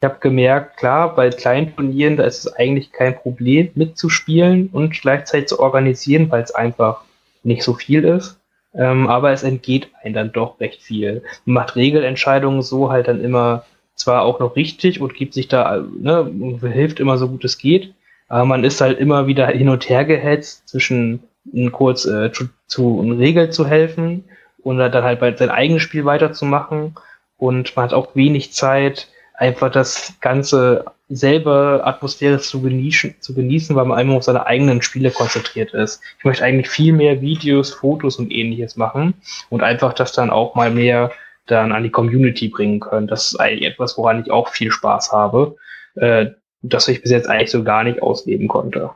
[0.00, 5.00] Ich habe gemerkt, klar, bei kleinen Turnieren, da ist es eigentlich kein Problem mitzuspielen und
[5.00, 7.02] gleichzeitig zu organisieren, weil es einfach
[7.44, 8.38] nicht so viel ist.
[8.74, 11.22] Ähm, aber es entgeht einem dann doch recht viel.
[11.44, 13.64] Man macht Regelentscheidungen so halt dann immer
[13.94, 17.94] zwar auch noch richtig und gibt sich da, ne, hilft immer so gut es geht,
[18.32, 21.22] aber man ist halt immer wieder hin und her gehetzt zwischen
[21.70, 24.24] kurz äh, zu, zu Regel zu helfen
[24.62, 26.94] und dann halt bei sein eigenes Spiel weiterzumachen
[27.36, 33.76] und man hat auch wenig Zeit, einfach das Ganze selber Atmosphäre zu genießen, zu genießen,
[33.76, 36.00] weil man einfach auf seine eigenen Spiele konzentriert ist.
[36.16, 39.12] Ich möchte eigentlich viel mehr Videos, Fotos und ähnliches machen
[39.50, 41.12] und einfach das dann auch mal mehr
[41.44, 43.08] dann an die Community bringen können.
[43.08, 45.56] Das ist eigentlich etwas, woran ich auch viel Spaß habe,
[45.96, 46.28] äh,
[46.62, 48.90] das ich bis jetzt eigentlich so gar nicht ausleben konnte.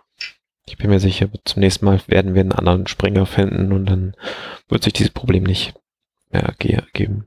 [0.69, 4.17] Ich bin mir sicher, zum nächsten Mal werden wir einen anderen Springer finden und dann
[4.69, 5.75] wird sich dieses Problem nicht
[6.31, 6.55] mehr
[6.93, 7.27] geben.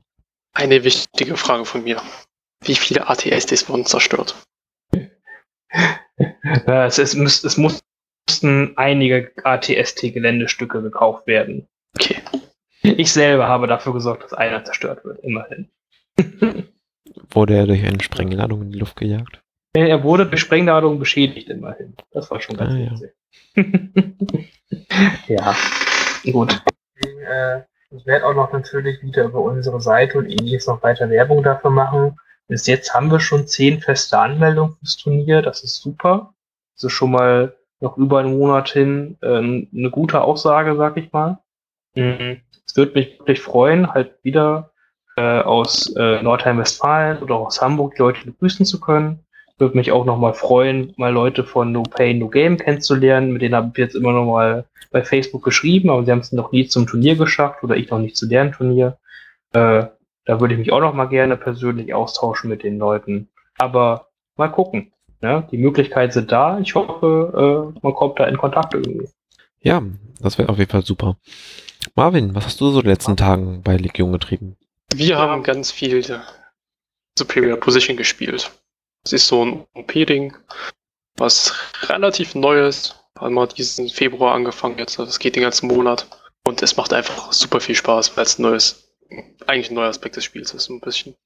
[0.52, 2.02] Eine wichtige Frage von mir.
[2.62, 4.34] Wie viele ATSDs wurden zerstört?
[6.66, 11.66] es, ist, es mussten einige ATST-Geländestücke gekauft werden.
[11.96, 12.16] Okay.
[12.82, 15.70] Ich selber habe dafür gesorgt, dass einer zerstört wird, immerhin.
[17.30, 19.42] Wurde er durch eine Sprengladung in die Luft gejagt?
[19.72, 21.94] Er wurde durch Sprengladung beschädigt, immerhin.
[22.10, 23.08] Das war schon ganz ah,
[23.56, 23.64] ja.
[26.24, 26.60] ja, gut.
[26.96, 27.60] Äh,
[27.90, 31.70] ich werde auch noch natürlich wieder über unsere Seite und ähnliches noch weiter Werbung dafür
[31.70, 32.16] machen.
[32.48, 35.40] Bis jetzt haben wir schon zehn feste Anmeldungen fürs Turnier.
[35.40, 36.34] Das ist super.
[36.74, 41.12] Das ist schon mal noch über einen Monat hin äh, eine gute Aussage, sag ich
[41.12, 41.38] mal.
[41.94, 42.40] Mhm.
[42.66, 44.72] Es würde mich wirklich freuen, halt wieder
[45.16, 49.24] äh, aus äh, Nordrhein-Westfalen oder aus Hamburg die Leute begrüßen zu können.
[49.60, 53.30] Würde mich auch nochmal freuen, mal Leute von No Pay, No Game kennenzulernen.
[53.30, 56.32] Mit denen habe ich jetzt immer noch mal bei Facebook geschrieben, aber sie haben es
[56.32, 58.96] noch nie zum Turnier geschafft oder ich noch nicht zu deren Turnier.
[59.52, 59.84] Äh,
[60.24, 63.28] da würde ich mich auch noch mal gerne persönlich austauschen mit den Leuten.
[63.58, 64.92] Aber mal gucken.
[65.20, 65.46] Ne?
[65.50, 66.58] Die Möglichkeiten sind da.
[66.60, 69.08] Ich hoffe, äh, man kommt da in Kontakt irgendwie.
[69.60, 69.82] Ja,
[70.20, 71.18] das wäre auf jeden Fall super.
[71.94, 74.56] Marvin, was hast du so die letzten Tagen bei Legion getrieben?
[74.94, 76.02] Wir haben ganz viel
[77.18, 78.50] Superior Position gespielt.
[79.04, 80.36] Das ist so ein OP-Ding,
[81.16, 82.96] was relativ neu ist.
[83.18, 84.98] Haben wir diesen Februar angefangen jetzt.
[84.98, 86.06] Das geht den ganzen Monat.
[86.46, 88.90] Und es macht einfach super viel Spaß, weil es ein neues
[89.46, 91.16] eigentlich ein neuer Aspekt des Spiels ist, ein bisschen.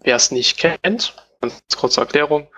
[0.00, 2.48] Wer es nicht kennt, ganz kurze Erklärung.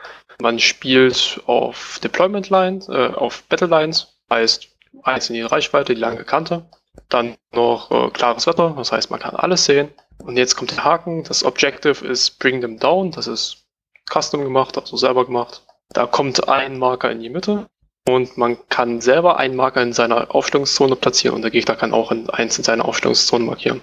[0.41, 4.69] Man spielt auf Deployment Lines, äh, auf Battle Lines, heißt
[5.03, 6.65] eins in die Reichweite, die lange Kante.
[7.09, 9.91] Dann noch äh, klares Wetter, das heißt, man kann alles sehen.
[10.23, 11.25] Und jetzt kommt der Haken.
[11.25, 13.11] Das Objective ist Bring Them Down.
[13.11, 13.64] Das ist
[14.11, 15.63] custom gemacht, also selber gemacht.
[15.91, 17.67] Da kommt ein Marker in die Mitte
[18.09, 22.11] und man kann selber einen Marker in seiner Aufstellungszone platzieren und der Gegner kann auch
[22.11, 23.83] in, eins in seiner Aufstellungszone markieren.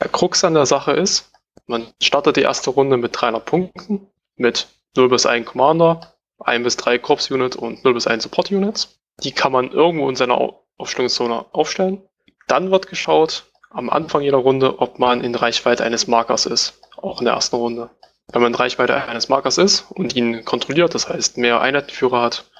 [0.00, 1.30] Der Krux an der Sache ist,
[1.66, 4.06] man startet die erste Runde mit 300 Punkten,
[4.36, 8.50] mit 0 bis 1 Commander, 1 bis 3 Corps Unit und 0 bis 1 Support
[8.50, 8.98] Units.
[9.22, 12.02] Die kann man irgendwo in seiner Aufstellungszone aufstellen.
[12.46, 16.80] Dann wird geschaut, am Anfang jeder Runde, ob man in Reichweite eines Markers ist.
[16.96, 17.90] Auch in der ersten Runde.
[18.32, 22.50] Wenn man in Reichweite eines Markers ist und ihn kontrolliert, das heißt mehr Einheitenführer hat,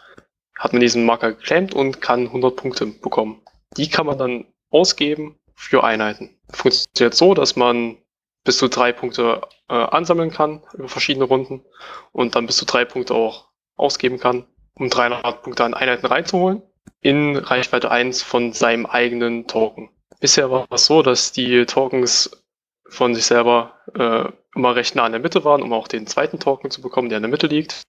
[0.58, 3.42] hat man diesen Marker geclaimed und kann 100 Punkte bekommen.
[3.76, 6.36] Die kann man dann ausgeben für Einheiten.
[6.50, 7.98] Funktioniert so, dass man
[8.44, 11.64] bis zu drei Punkte äh, ansammeln kann über verschiedene Runden
[12.12, 14.46] und dann bis zu drei Punkte auch ausgeben kann.
[14.74, 16.62] um 300 Punkte an Einheiten reinzuholen,
[17.00, 19.90] in Reichweite 1 von seinem eigenen Token.
[20.20, 22.30] Bisher war es so, dass die Tokens
[22.88, 26.38] von sich selber äh, immer recht nah in der Mitte waren, um auch den zweiten
[26.38, 27.82] Token zu bekommen, der in der Mitte liegt.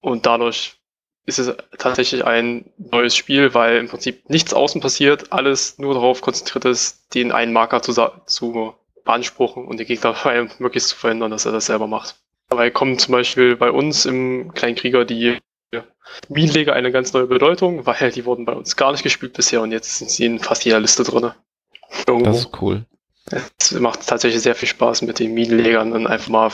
[0.00, 0.78] Und dadurch
[1.26, 6.20] ist es tatsächlich ein neues Spiel, weil im Prinzip nichts außen passiert, alles nur darauf
[6.20, 7.92] konzentriert ist, den einen Marker zu,
[8.26, 12.16] zu beanspruchen und den Gegner dabei möglichst zu verhindern, dass er das selber macht.
[12.48, 15.38] Dabei kommen zum Beispiel bei uns im Kleinkrieger die
[16.28, 19.72] Minenleger eine ganz neue Bedeutung, weil die wurden bei uns gar nicht gespielt bisher und
[19.72, 21.32] jetzt sind sie in fast jeder Liste drin.
[22.06, 22.30] Irgendwo.
[22.30, 22.84] Das ist cool.
[23.30, 26.50] Es macht tatsächlich sehr viel Spaß, mit den Minenlegern dann einfach mal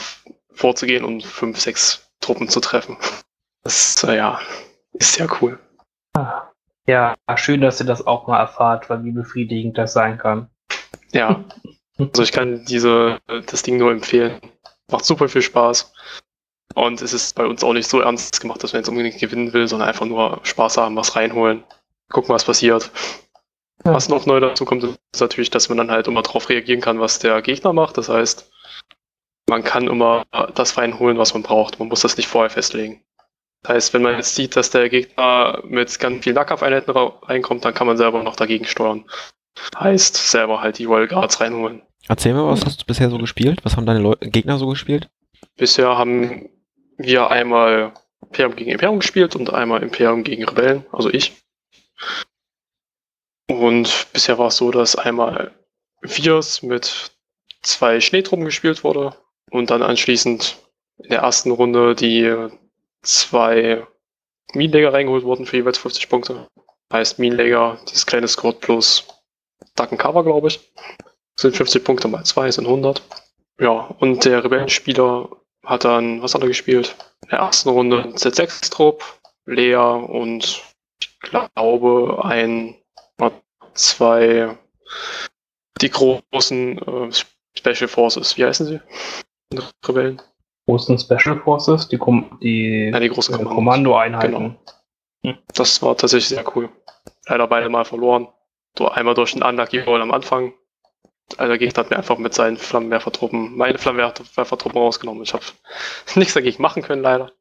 [0.53, 2.97] vorzugehen und fünf, sechs Truppen zu treffen.
[3.63, 4.39] Das äh, ja,
[4.93, 5.59] ist sehr cool.
[6.85, 10.49] Ja, schön, dass ihr das auch mal erfahrt, weil wie befriedigend das sein kann.
[11.11, 11.43] Ja,
[11.97, 14.39] also ich kann diese, das Ding nur empfehlen.
[14.91, 15.93] Macht super viel Spaß.
[16.75, 19.53] Und es ist bei uns auch nicht so ernst gemacht, dass man jetzt unbedingt gewinnen
[19.53, 21.63] will, sondern einfach nur Spaß haben, was reinholen,
[22.09, 22.91] gucken, was passiert.
[23.85, 23.93] Ja.
[23.93, 26.99] Was noch neu dazu kommt, ist natürlich, dass man dann halt immer darauf reagieren kann,
[26.99, 27.97] was der Gegner macht.
[27.97, 28.49] Das heißt,
[29.49, 30.25] man kann immer
[30.55, 31.79] das reinholen, was man braucht.
[31.79, 33.03] Man muss das nicht vorher festlegen.
[33.61, 37.73] Das heißt, wenn man jetzt sieht, dass der Gegner mit ganz vielen Nahkampfeinheiten reinkommt, dann
[37.73, 39.05] kann man selber noch dagegen steuern.
[39.77, 41.81] Heißt, selber halt die Royal Guards reinholen.
[42.07, 43.59] Erzähl mir, was hast du bisher so gespielt?
[43.63, 45.09] Was haben deine Leu Gegner so gespielt?
[45.55, 46.49] Bisher haben
[46.97, 51.33] wir einmal Imperium gegen Imperium gespielt und einmal Imperium gegen Rebellen, also ich.
[53.59, 55.51] Und bisher war es so, dass einmal
[56.03, 57.11] Viers mit
[57.61, 59.15] zwei Schneetruppen gespielt wurde
[59.51, 60.57] und dann anschließend
[60.97, 62.35] in der ersten Runde die
[63.01, 63.85] zwei
[64.53, 66.47] Minenleger reingeholt wurden für jeweils 50 Punkte.
[66.91, 69.07] Heißt Minenleger, dieses kleine Squad plus
[69.75, 70.59] Duck and Cover, glaube ich.
[71.35, 73.01] Sind 50 Punkte mal 2, sind 100.
[73.59, 75.29] Ja, und der Rebellenspieler
[75.63, 76.95] hat dann, was hat er gespielt?
[77.23, 79.03] In der ersten Runde Z6-Trupp,
[79.45, 80.63] Lea und
[80.99, 82.75] ich glaube ein,
[83.73, 84.57] zwei,
[85.81, 87.11] die großen äh,
[87.57, 88.81] Special Forces, wie heißen sie?
[89.85, 90.21] Rebellen?
[90.67, 94.31] Großen Special Forces, die, Kom die, ja, die großen äh, Kommandoeinheiten.
[94.31, 94.55] Genau.
[95.25, 95.37] Hm.
[95.53, 96.69] Das war tatsächlich sehr cool.
[97.27, 98.27] Leider beide mal verloren.
[98.77, 100.53] So einmal durch den Unlucky Roll am Anfang.
[101.37, 105.23] Also der Gegner hat mir einfach mit seinen Flammenwerfertruppen meine Flammenwerfertruppen rausgenommen.
[105.23, 105.43] Ich habe
[106.15, 107.31] nichts dagegen machen können, leider.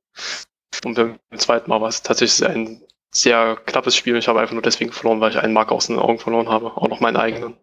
[0.85, 2.83] Und beim zweiten Mal war es tatsächlich ein
[3.15, 4.17] sehr knappes Spiel.
[4.17, 6.77] Ich habe einfach nur deswegen verloren, weil ich einen Marker aus den Augen verloren habe.
[6.77, 7.57] Auch noch meinen eigenen.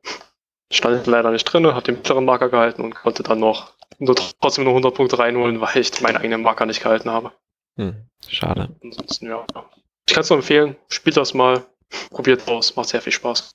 [0.72, 4.66] Stand leider nicht drin, hat den mittleren Marker gehalten und konnte dann noch nur trotzdem
[4.66, 7.32] nur 100 Punkte reinholen, weil ich meinen eigenen Marker nicht gehalten habe.
[7.76, 7.96] Hm,
[8.28, 8.70] schade.
[8.84, 9.46] Ansonsten, ja.
[10.08, 10.76] Ich kann es nur empfehlen.
[10.90, 11.66] Spielt das mal.
[12.12, 12.76] Probiert aus.
[12.76, 13.52] Macht sehr viel Spaß.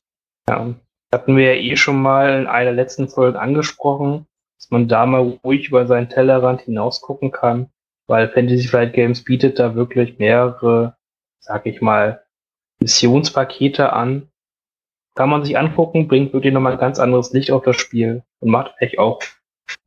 [0.48, 0.74] Ja.
[1.12, 4.26] Hatten wir ja eh schon mal in einer letzten Folge angesprochen,
[4.58, 7.70] dass man da mal ruhig über seinen Tellerrand hinausgucken kann,
[8.08, 10.96] weil Fantasy Flight Games bietet da wirklich mehrere,
[11.44, 12.24] sag ich mal,
[12.80, 14.28] Missionspakete an.
[15.14, 18.50] Kann man sich angucken, bringt wirklich nochmal ein ganz anderes Licht auf das Spiel und
[18.50, 19.20] macht echt auch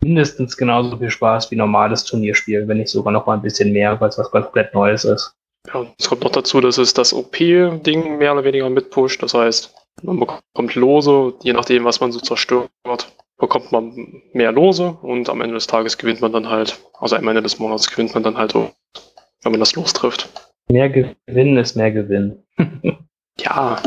[0.02, 4.00] mindestens genauso viel Spaß wie normales Turnierspiel, wenn nicht sogar noch mal ein bisschen mehr,
[4.00, 5.34] weil es was komplett Neues ist.
[5.74, 9.22] Ja, es kommt noch dazu, dass es das OP-Ding mehr oder weniger mitpusht.
[9.22, 12.70] Das heißt, man bekommt Lose, je nachdem, was man so zerstört,
[13.38, 17.28] bekommt man mehr Lose und am Ende des Tages gewinnt man dann halt, also am
[17.28, 20.47] Ende des Monats gewinnt man dann halt, wenn man das Los trifft.
[20.70, 22.44] Mehr Gewinn ist mehr Gewinn.
[23.40, 23.82] ja,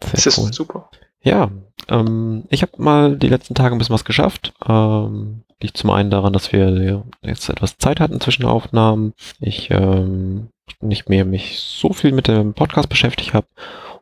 [0.00, 0.52] das ist cool.
[0.52, 0.90] super.
[1.22, 1.50] Ja,
[1.88, 4.52] ähm, ich habe mal die letzten Tage ein bisschen was geschafft.
[4.68, 9.14] Ähm, liegt zum einen daran, dass wir jetzt etwas Zeit hatten zwischen Aufnahmen.
[9.40, 10.48] Ich ähm,
[10.80, 13.46] nicht mehr mich so viel mit dem Podcast beschäftigt habe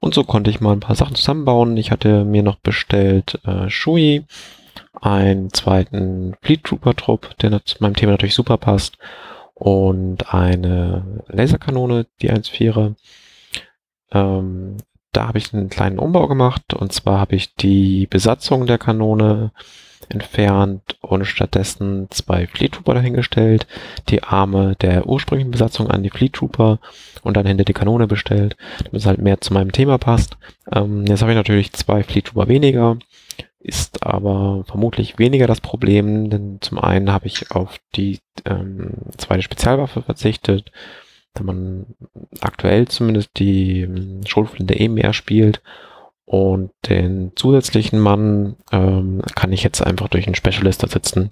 [0.01, 1.77] und so konnte ich mal ein paar Sachen zusammenbauen.
[1.77, 4.25] Ich hatte mir noch bestellt äh, Shui,
[5.01, 8.99] einen zweiten Fleet Trooper Trupp, der zu meinem Thema natürlich super passt
[9.59, 12.95] und eine Laserkanone, die 1.4er.
[14.13, 14.77] Ähm,
[15.13, 19.53] da habe ich einen kleinen Umbau gemacht und zwar habe ich die Besatzung der Kanone
[20.11, 23.67] entfernt und stattdessen zwei Fleet Trooper dahingestellt,
[24.11, 26.79] die Arme der ursprünglichen Besatzung an die Fleet Trooper
[27.23, 30.37] und dann hinter die Kanone bestellt, damit es halt mehr zu meinem Thema passt.
[30.71, 32.99] Ähm, jetzt habe ich natürlich zwei Fleet Trooper weniger,
[33.59, 39.43] ist aber vermutlich weniger das Problem, denn zum einen habe ich auf die ähm, zweite
[39.43, 40.71] Spezialwaffe verzichtet,
[41.35, 41.87] da man
[42.41, 45.63] aktuell zumindest die ähm, Schrotflinte eh mehr spielt
[46.27, 51.31] und den zusätzlichen Mann ähm, kann ich jetzt einfach durch einen Specialist ersetzen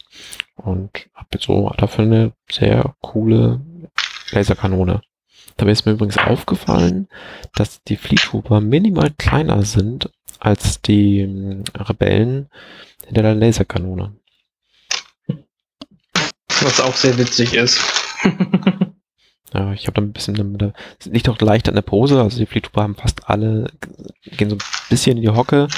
[0.57, 3.61] und habe so dafür eine sehr coole
[4.31, 5.03] Laserkanone.
[5.57, 7.09] Dabei ist mir übrigens aufgefallen,
[7.55, 10.11] dass die Fleet Trooper minimal kleiner sind
[10.45, 12.49] als die ähm, Rebellen
[13.07, 13.34] hinter der
[19.53, 20.72] Ja, ich habe da ein bisschen, da
[21.05, 23.68] liegt auch leicht an der Pose, also die Fleetwooper haben fast alle,
[24.24, 25.68] gehen so ein bisschen in die Hocke.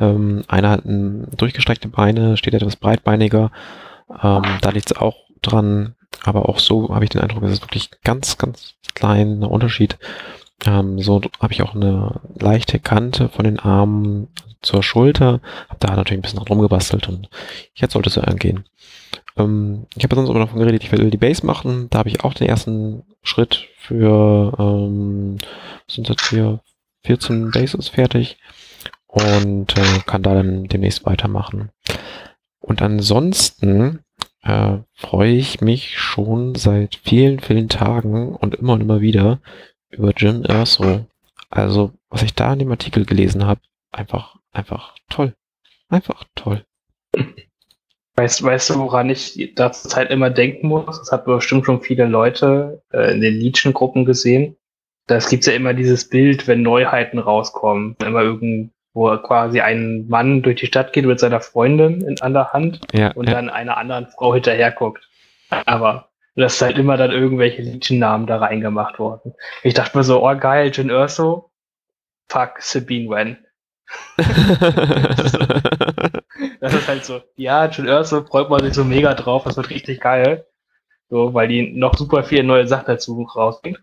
[0.00, 3.52] Ähm, einer hat ein durchgestreckte Beine, steht etwas breitbeiniger.
[4.08, 5.94] Ähm, da liegt es auch dran,
[6.24, 9.98] aber auch so habe ich den Eindruck, es ist wirklich ganz, ganz kleiner Unterschied.
[10.64, 14.28] Ähm, so habe ich auch eine leichte Kante von den Armen
[14.60, 15.40] zur Schulter.
[15.68, 17.28] Habe da natürlich ein bisschen rumgebastelt und
[17.74, 18.64] jetzt sollte es so angehen.
[19.36, 21.88] Ähm, ich habe sonst aber davon geredet, ich will die Base machen.
[21.90, 25.38] Da habe ich auch den ersten Schritt für, ähm,
[25.86, 26.60] sind jetzt hier
[27.04, 28.38] 14 Bases fertig
[29.06, 31.70] und äh, kann da dann demnächst weitermachen.
[32.60, 34.00] Und ansonsten
[34.42, 39.40] äh, freue ich mich schon seit vielen, vielen Tagen und immer und immer wieder
[39.90, 41.06] über Jim Erso.
[41.50, 43.60] Also, was ich da in dem Artikel gelesen habe,
[43.90, 45.34] einfach, einfach toll.
[45.88, 46.64] Einfach toll.
[48.16, 50.98] Weißt, weißt du, woran ich da zur Zeit immer denken muss?
[50.98, 54.56] Das hat bestimmt schon viele Leute äh, in den Legion-Gruppen gesehen.
[55.06, 57.96] Das gibt's ja immer dieses Bild, wenn Neuheiten rauskommen.
[58.04, 62.52] Immer irgendwo quasi ein Mann durch die Stadt geht mit seiner Freundin in, an der
[62.52, 63.34] Hand ja, und ja.
[63.34, 65.08] dann einer anderen Frau hinterher guckt.
[66.38, 69.34] Aber das ist halt immer dann irgendwelche Legion-Namen da reingemacht worden.
[69.64, 71.50] Ich dachte mir so, oh geil, Jin Urso,
[72.28, 73.44] fuck Sabine Wen.
[76.60, 79.70] das ist halt so, ja, Jin Urso freut man sich so mega drauf, das wird
[79.70, 80.46] richtig geil.
[81.10, 83.82] So, weil die noch super viele neue Sachen dazu rausbringt.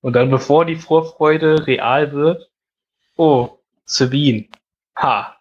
[0.00, 2.48] Und dann, bevor die Vorfreude real wird,
[3.16, 4.46] oh, Sabine,
[4.94, 5.36] ha,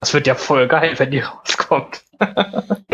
[0.00, 1.24] das wird ja voll geil, wenn die
[1.70, 2.02] rauskommt.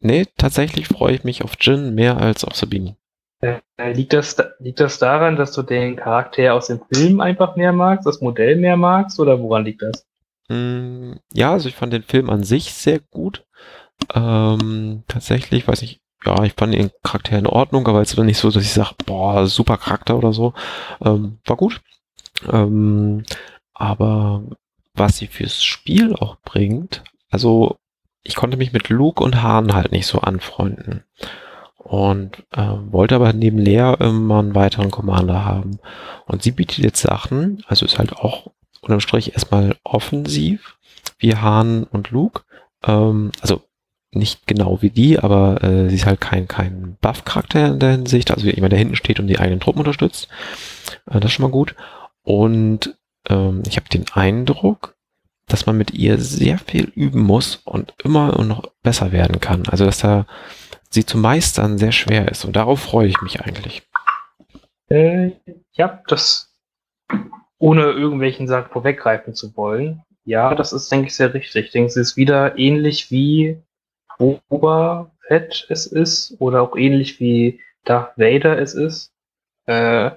[0.00, 2.96] nee, tatsächlich freue ich mich auf Jin mehr als auf Sabine.
[3.40, 3.60] Äh,
[3.92, 8.06] liegt, das, liegt das daran, dass du den Charakter aus dem Film einfach mehr magst,
[8.06, 10.06] das Modell mehr magst, oder woran liegt das?
[10.48, 13.44] Mm, ja, also ich fand den Film an sich sehr gut.
[14.14, 18.50] Ähm, tatsächlich, weiß ich, ja, ich fand den Charakter in Ordnung, aber jetzt nicht so,
[18.50, 20.52] dass ich sage, boah, super Charakter oder so.
[21.04, 21.80] Ähm, war gut.
[22.50, 23.22] Ähm,
[23.72, 24.42] aber
[24.94, 27.76] was sie fürs Spiel auch bringt, also
[28.22, 31.04] ich konnte mich mit Luke und Hahn halt nicht so anfreunden.
[31.76, 35.78] Und äh, wollte aber neben Lea immer einen weiteren Commander haben.
[36.26, 38.50] Und sie bietet jetzt Sachen, also ist halt auch
[38.82, 40.76] unterm Strich erstmal offensiv,
[41.18, 42.42] wie Hahn und Luke.
[42.84, 43.62] Ähm, also
[44.12, 48.30] nicht genau wie die, aber äh, sie ist halt kein, kein Buff-Charakter in der Hinsicht,
[48.30, 50.28] also jemand, der hinten steht und die eigenen Truppen unterstützt.
[51.06, 51.74] Äh, das ist schon mal gut.
[52.22, 52.96] Und
[53.28, 54.94] ähm, ich habe den Eindruck,
[55.48, 59.66] dass man mit ihr sehr viel üben muss und immer noch besser werden kann.
[59.68, 60.26] Also dass da
[60.90, 63.82] sie zu meistern sehr schwer ist und darauf freue ich mich eigentlich.
[64.88, 65.32] Äh,
[65.72, 66.54] ja, das
[67.58, 70.02] ohne irgendwelchen Sachen vorweggreifen zu wollen.
[70.24, 71.66] Ja, das ist, denke ich, sehr richtig.
[71.66, 73.62] Ich denke, es ist wieder ähnlich wie
[74.18, 79.12] Boba Fett es ist oder auch ähnlich wie Darth Vader es ist.
[79.66, 80.10] Äh,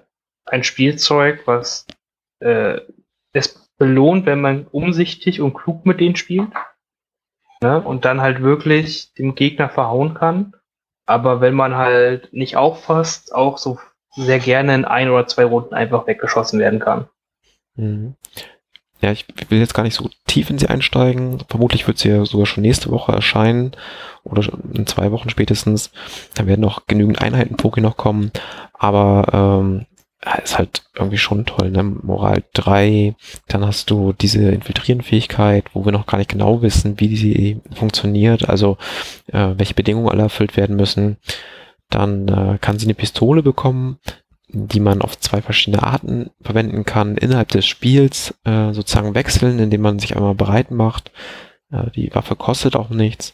[0.45, 1.85] ein Spielzeug, was
[2.39, 2.79] äh,
[3.33, 6.49] es belohnt, wenn man umsichtig und klug mit denen spielt.
[7.63, 7.81] Ne?
[7.81, 10.53] Und dann halt wirklich dem Gegner verhauen kann.
[11.07, 13.79] Aber wenn man halt nicht aufpasst, auch so
[14.15, 17.07] sehr gerne in ein oder zwei Runden einfach weggeschossen werden kann.
[17.75, 18.13] Mhm.
[19.01, 21.39] Ja, ich will jetzt gar nicht so tief in sie einsteigen.
[21.49, 23.71] Vermutlich wird sie ja sogar schon nächste Woche erscheinen
[24.23, 25.91] oder in zwei Wochen spätestens.
[26.35, 28.31] Da werden noch genügend Einheiten Poké noch kommen.
[28.73, 29.87] Aber ähm,
[30.43, 31.83] ist halt irgendwie schon toll, ne?
[31.83, 33.15] Moral 3,
[33.47, 38.47] dann hast du diese Infiltrierenfähigkeit, wo wir noch gar nicht genau wissen, wie sie funktioniert,
[38.47, 38.77] also
[39.27, 41.17] äh, welche Bedingungen alle erfüllt werden müssen.
[41.89, 43.97] Dann äh, kann sie eine Pistole bekommen,
[44.47, 49.81] die man auf zwei verschiedene Arten verwenden kann, innerhalb des Spiels äh, sozusagen wechseln, indem
[49.81, 51.11] man sich einmal bereit macht.
[51.71, 53.33] Äh, die Waffe kostet auch nichts.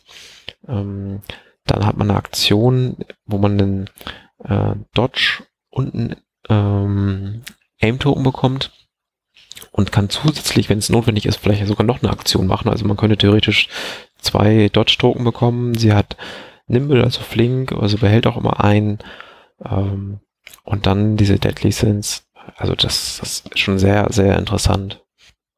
[0.68, 1.22] Ähm,
[1.66, 3.90] dann hat man eine Aktion, wo man den
[4.44, 6.16] äh, Dodge unten
[6.50, 7.44] ähm,
[7.82, 8.72] Aim-Token bekommt
[9.72, 12.70] und kann zusätzlich, wenn es notwendig ist, vielleicht sogar noch eine Aktion machen.
[12.70, 13.70] Also man könnte theoretisch
[14.18, 15.76] zwei Dodge-Token bekommen.
[15.76, 16.18] Sie hat
[16.68, 19.00] Nimble, also flink, also behält auch immer ein.
[19.64, 20.20] Ähm,
[20.64, 22.28] und dann diese Deadly Sins.
[22.56, 25.04] Also das, das ist schon sehr, sehr interessant.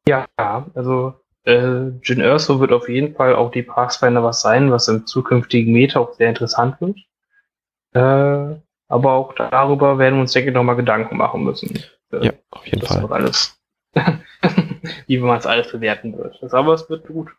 [0.06, 0.26] Ja,
[0.74, 1.14] also
[1.44, 5.72] äh, Jin Erso wird auf jeden Fall auch die Pathfinder was sein, was im zukünftigen
[5.72, 6.98] Meta auch sehr interessant wird.
[7.92, 8.60] Äh,
[8.90, 11.78] aber auch darüber werden wir uns, denke ich, nochmal Gedanken machen müssen.
[12.10, 13.06] Ja, auf jeden Fall.
[13.10, 13.56] Alles,
[15.06, 16.36] wie man es alles bewerten wird.
[16.42, 17.30] Das, aber es wird gut.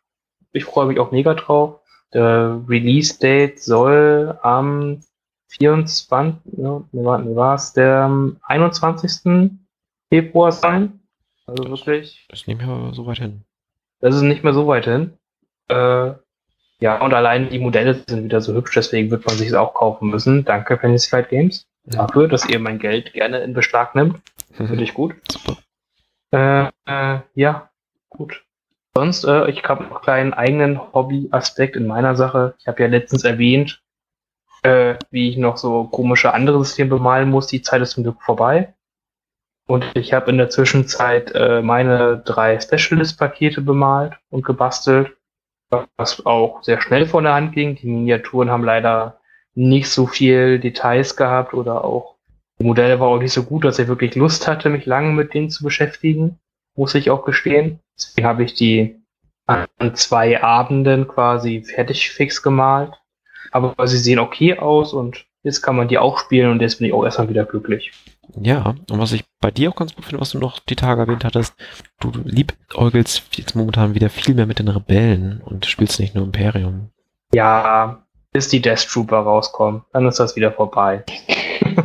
[0.54, 1.82] Ich freue mich auch mega drauf.
[2.14, 5.02] Der Release-Date soll am
[5.50, 8.10] 24, ne, war es der
[8.44, 9.52] 21.
[10.10, 11.02] Februar sein.
[11.46, 12.26] Also wirklich.
[12.30, 13.44] Das ist nicht mehr so weit hin.
[14.00, 15.18] Das ist nicht mehr so weit hin.
[15.68, 16.14] Äh,
[16.82, 19.76] ja, und allein die Modelle sind wieder so hübsch, deswegen wird man sich es auch
[19.76, 20.44] kaufen müssen.
[20.44, 21.68] Danke, Fantasy Flight Games.
[21.86, 24.20] dafür, dass ihr mein Geld gerne in Beschlag nimmt.
[24.54, 25.16] Finde ich gut.
[25.32, 25.58] Super.
[26.32, 27.70] Äh, äh, ja,
[28.10, 28.44] gut.
[28.96, 32.56] Sonst, äh, ich habe noch einen kleinen eigenen Hobby-Aspekt in meiner Sache.
[32.60, 33.82] Ich habe ja letztens erwähnt,
[34.64, 37.48] äh, wie ich noch so komische andere Systeme bemalen muss.
[37.48, 38.74] Die Zeit ist zum Glück vorbei.
[39.68, 45.16] Und ich habe in der Zwischenzeit äh, meine drei Specialist-Pakete bemalt und gebastelt,
[45.98, 47.76] was auch sehr schnell von der Hand ging.
[47.76, 49.20] Die Miniaturen haben leider
[49.54, 52.16] nicht so viel Details gehabt oder auch
[52.60, 55.34] die Modelle war auch nicht so gut, dass ich wirklich Lust hatte, mich lange mit
[55.34, 56.38] denen zu beschäftigen,
[56.76, 57.80] muss ich auch gestehen.
[57.98, 59.02] Deswegen habe ich die
[59.48, 62.94] an zwei Abenden quasi fertig fix gemalt.
[63.52, 66.88] Aber sie sehen okay aus und jetzt kann man die auch spielen und jetzt bin
[66.88, 67.92] ich auch erstmal wieder glücklich.
[68.36, 71.02] Ja, und was ich bei dir auch ganz gut finde, was du noch die Tage
[71.02, 71.56] erwähnt hattest,
[72.00, 76.92] du liebäugelst jetzt momentan wieder viel mehr mit den Rebellen und spielst nicht nur Imperium.
[77.34, 81.04] Ja, bis die Death Trooper rauskommen, dann ist das wieder vorbei.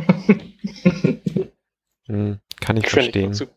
[2.07, 3.31] hm, kann ich, ich verstehen.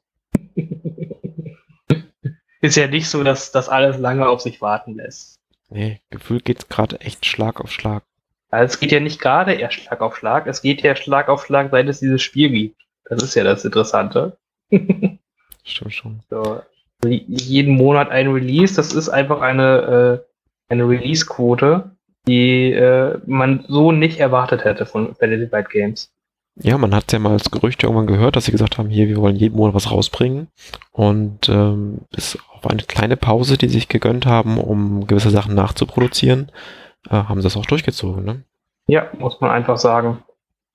[2.61, 5.36] ist ja nicht so, dass das alles lange auf sich warten lässt.
[5.69, 8.02] Nee, gefühlt geht es gerade echt Schlag auf Schlag.
[8.51, 11.44] Also es geht ja nicht gerade erst Schlag auf Schlag, es geht ja Schlag auf
[11.44, 12.81] Schlag, seit es dieses Spiel gibt.
[13.05, 14.36] Das ist ja das Interessante.
[15.64, 16.20] Stimmt schon.
[16.28, 16.60] So,
[17.05, 20.22] jeden Monat ein Release, das ist einfach eine,
[20.68, 21.90] äh, eine Release-Quote,
[22.27, 26.12] die äh, man so nicht erwartet hätte von Fantasy Fight Games.
[26.56, 29.16] Ja, man hat ja mal als Gerücht irgendwann gehört, dass sie gesagt haben, hier, wir
[29.16, 30.48] wollen jeden Monat was rausbringen.
[30.93, 35.55] Und ähm, bis auf eine kleine Pause, die sie sich gegönnt haben, um gewisse Sachen
[35.55, 36.51] nachzuproduzieren,
[37.09, 38.44] äh, haben sie das auch durchgezogen, ne?
[38.86, 40.22] Ja, muss man einfach sagen.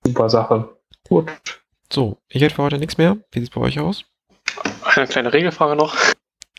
[0.06, 0.77] Super Sache.
[1.07, 1.30] Gut.
[1.91, 3.18] So, ich hätte für heute nichts mehr.
[3.31, 4.06] Wie sieht es bei euch aus?
[4.95, 5.95] Eine kleine Regelfrage noch.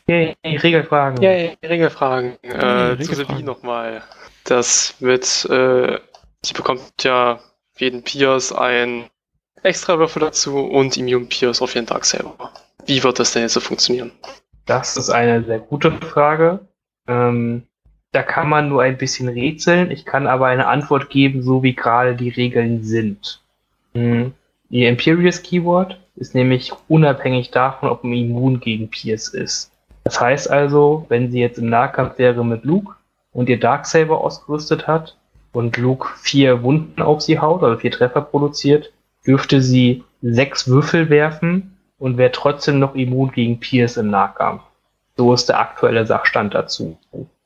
[0.07, 1.21] Yay, Regelfragen.
[1.21, 2.37] Yay, Regelfragen.
[2.43, 3.05] Äh, Regelfragen.
[3.05, 4.01] Zu Sebi nochmal.
[4.45, 5.99] Das mit, äh,
[6.41, 7.39] sie bekommt ja
[7.77, 9.09] jeden Pierce ein
[9.63, 12.51] extra Würfel dazu und Immune Pierce auf jeden Tag selber.
[12.85, 14.11] Wie wird das denn jetzt so funktionieren?
[14.65, 16.67] Das ist eine sehr gute Frage.
[17.07, 17.67] Ähm,
[18.11, 19.91] da kann man nur ein bisschen rätseln.
[19.91, 23.41] Ich kann aber eine Antwort geben, so wie gerade die Regeln sind.
[23.93, 24.33] Hm.
[24.69, 29.71] Ihr Imperious Keyword ist nämlich unabhängig davon, ob man immun gegen Pierce ist.
[30.03, 32.95] Das heißt also, wenn sie jetzt im Nahkampf wäre mit Luke
[33.33, 35.17] und ihr Darksaber ausgerüstet hat
[35.51, 38.91] und Luke vier Wunden auf sie haut, also vier Treffer produziert,
[39.25, 44.63] dürfte sie sechs Würfel werfen und wäre trotzdem noch immun gegen Pierce im Nahkampf.
[45.17, 46.97] So ist der aktuelle Sachstand dazu.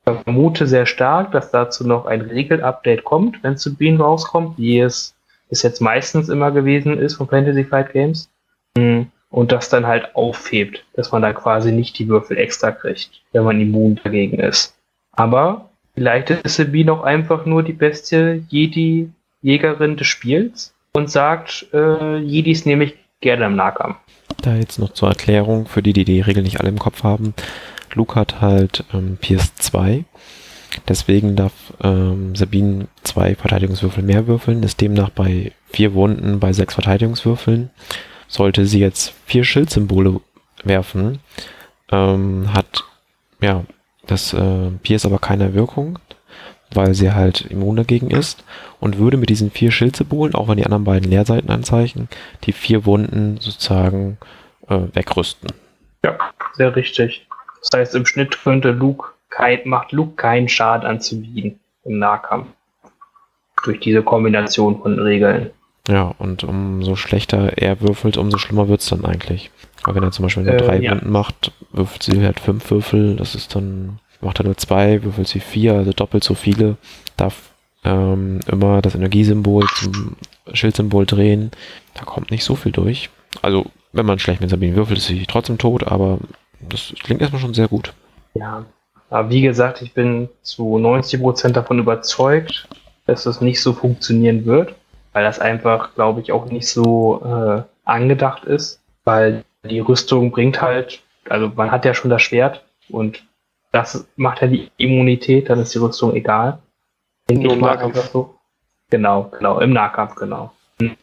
[0.04, 4.58] Ich vermute sehr stark, dass dazu noch ein Regelupdate kommt, wenn es zu Bean rauskommt,
[4.58, 5.14] wie es
[5.48, 8.28] bis jetzt meistens immer gewesen ist von Fantasy Fight Games.
[8.76, 9.06] Hm.
[9.30, 13.44] Und das dann halt aufhebt, dass man da quasi nicht die Würfel extra kriegt, wenn
[13.44, 14.74] man immun dagegen ist.
[15.12, 22.18] Aber vielleicht ist Sabine auch einfach nur die beste Jedi-Jägerin des Spiels und sagt, äh,
[22.18, 23.96] Jedis nehme ich gerne im Nahkampf.
[24.42, 27.34] Da jetzt noch zur Erklärung, für die, die die Regel nicht alle im Kopf haben.
[27.94, 30.04] Luke hat halt ähm, PS2.
[30.88, 31.52] Deswegen darf
[31.82, 37.70] ähm, Sabine zwei Verteidigungswürfel mehr würfeln, ist demnach bei vier Wunden bei sechs Verteidigungswürfeln.
[38.26, 40.20] Sollte sie jetzt vier Schildsymbole
[40.64, 41.18] werfen,
[41.90, 42.84] ähm, hat
[43.40, 43.64] ja
[44.06, 45.98] das äh, Pierce aber keine Wirkung,
[46.72, 48.44] weil sie halt immun dagegen ist
[48.80, 52.08] und würde mit diesen vier Schildsymbolen, auch wenn die anderen beiden Leerseiten anzeichen,
[52.44, 54.16] die vier Wunden sozusagen
[54.68, 55.50] äh, wegrüsten.
[56.04, 56.18] Ja,
[56.54, 57.26] sehr richtig.
[57.62, 62.48] Das heißt, im Schnitt könnte Luke kein, macht Luke keinen Schaden an Zivilen im Nahkampf.
[63.64, 65.50] Durch diese Kombination von Regeln.
[65.88, 69.50] Ja, und umso schlechter er würfelt, umso schlimmer wird es dann eigentlich.
[69.84, 70.92] Aber wenn er zum Beispiel nur äh, drei ja.
[70.92, 75.28] Wunden macht, würfelt sie halt fünf Würfel, das ist dann, macht er nur zwei, würfelt
[75.28, 76.76] sie vier, also doppelt so viele,
[77.16, 77.50] darf
[77.84, 80.16] ähm, immer das Energiesymbol zum
[80.52, 81.50] Schildsymbol drehen.
[81.94, 83.10] Da kommt nicht so viel durch.
[83.42, 86.18] Also, wenn man schlecht mit Sabine würfelt, ist sie trotzdem tot, aber
[86.68, 87.92] das klingt erstmal schon sehr gut.
[88.34, 88.64] Ja,
[89.10, 92.68] aber wie gesagt, ich bin zu 90% davon überzeugt,
[93.06, 94.74] dass das nicht so funktionieren wird,
[95.12, 100.62] weil das einfach, glaube ich, auch nicht so äh, angedacht ist, weil die Rüstung bringt
[100.62, 103.22] halt, also man hat ja schon das Schwert und
[103.70, 106.58] das macht ja die Immunität, dann ist die Rüstung egal.
[107.28, 108.34] Denke ich mal einfach so.
[108.90, 110.52] Genau, genau, im Nahkampf, genau.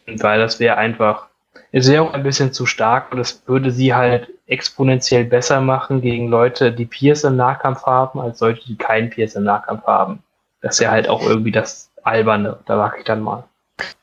[0.06, 1.29] Weil das wäre einfach,
[1.72, 6.00] es wäre auch ein bisschen zu stark und das würde sie halt exponentiell besser machen
[6.00, 10.22] gegen Leute, die Pierce im Nahkampf haben, als Leute, die keinen Pierce im Nahkampf haben.
[10.60, 13.44] Das ist ja halt auch irgendwie das Alberne, da mag ich dann mal.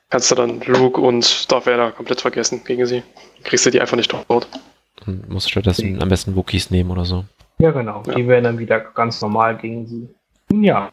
[0.09, 3.03] Kannst du dann Luke und Darth Vader komplett vergessen gegen sie.
[3.43, 4.47] Kriegst du die einfach nicht dort.
[5.05, 7.25] Und musst stattdessen am besten Wookies nehmen oder so.
[7.59, 8.03] Ja, genau.
[8.07, 8.15] Ja.
[8.15, 10.09] Die werden dann wieder ganz normal gegen sie.
[10.49, 10.91] Ja,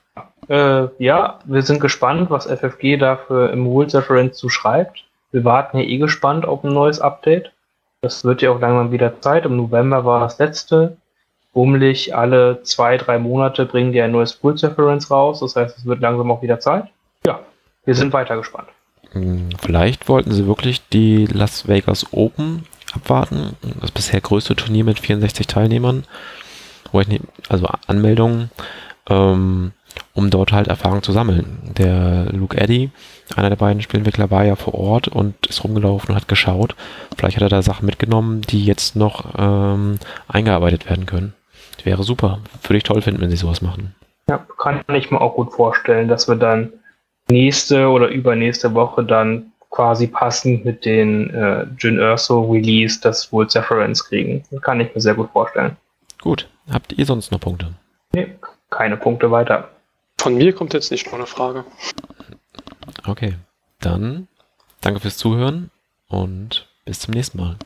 [0.48, 5.04] äh, ja, wir sind gespannt, was FFG da für im Rules Reference zu schreibt.
[5.34, 7.50] Wir warten ja eh gespannt auf ein neues Update.
[8.02, 9.44] Das wird ja auch langsam wieder Zeit.
[9.44, 10.96] Im November war das letzte.
[11.52, 15.40] Bummelig alle zwei, drei Monate bringen die ein neues Pulse Reference raus.
[15.40, 16.84] Das heißt, es wird langsam auch wieder Zeit.
[17.26, 17.40] Ja,
[17.84, 18.68] wir sind weiter gespannt.
[19.10, 23.56] Hm, vielleicht wollten sie wirklich die Las Vegas Open abwarten.
[23.80, 26.04] Das bisher größte Turnier mit 64 Teilnehmern.
[27.48, 28.52] Also Anmeldungen.
[29.10, 29.72] Ähm,
[30.12, 31.58] um dort halt Erfahrung zu sammeln.
[31.76, 32.90] Der Luke Eddy,
[33.36, 36.74] einer der beiden Spielentwickler, war ja vor Ort und ist rumgelaufen und hat geschaut.
[37.16, 39.98] Vielleicht hat er da Sachen mitgenommen, die jetzt noch ähm,
[40.28, 41.34] eingearbeitet werden können.
[41.76, 42.40] Das wäre super.
[42.62, 43.94] Würde ich toll finden, wenn sie sowas machen.
[44.28, 46.72] Ja, kann ich mir auch gut vorstellen, dass wir dann
[47.28, 53.54] nächste oder übernächste Woche dann quasi passend mit den äh, Jin Urso Release das World
[53.56, 54.44] Reference kriegen.
[54.62, 55.76] Kann ich mir sehr gut vorstellen.
[56.20, 56.48] Gut.
[56.70, 57.74] Habt ihr sonst noch Punkte?
[58.12, 58.28] Nee,
[58.70, 59.68] keine Punkte weiter.
[60.18, 61.64] Von mir kommt jetzt nicht noch eine Frage.
[63.06, 63.36] Okay,
[63.80, 64.28] dann
[64.80, 65.70] danke fürs Zuhören
[66.08, 67.56] und bis zum nächsten Mal.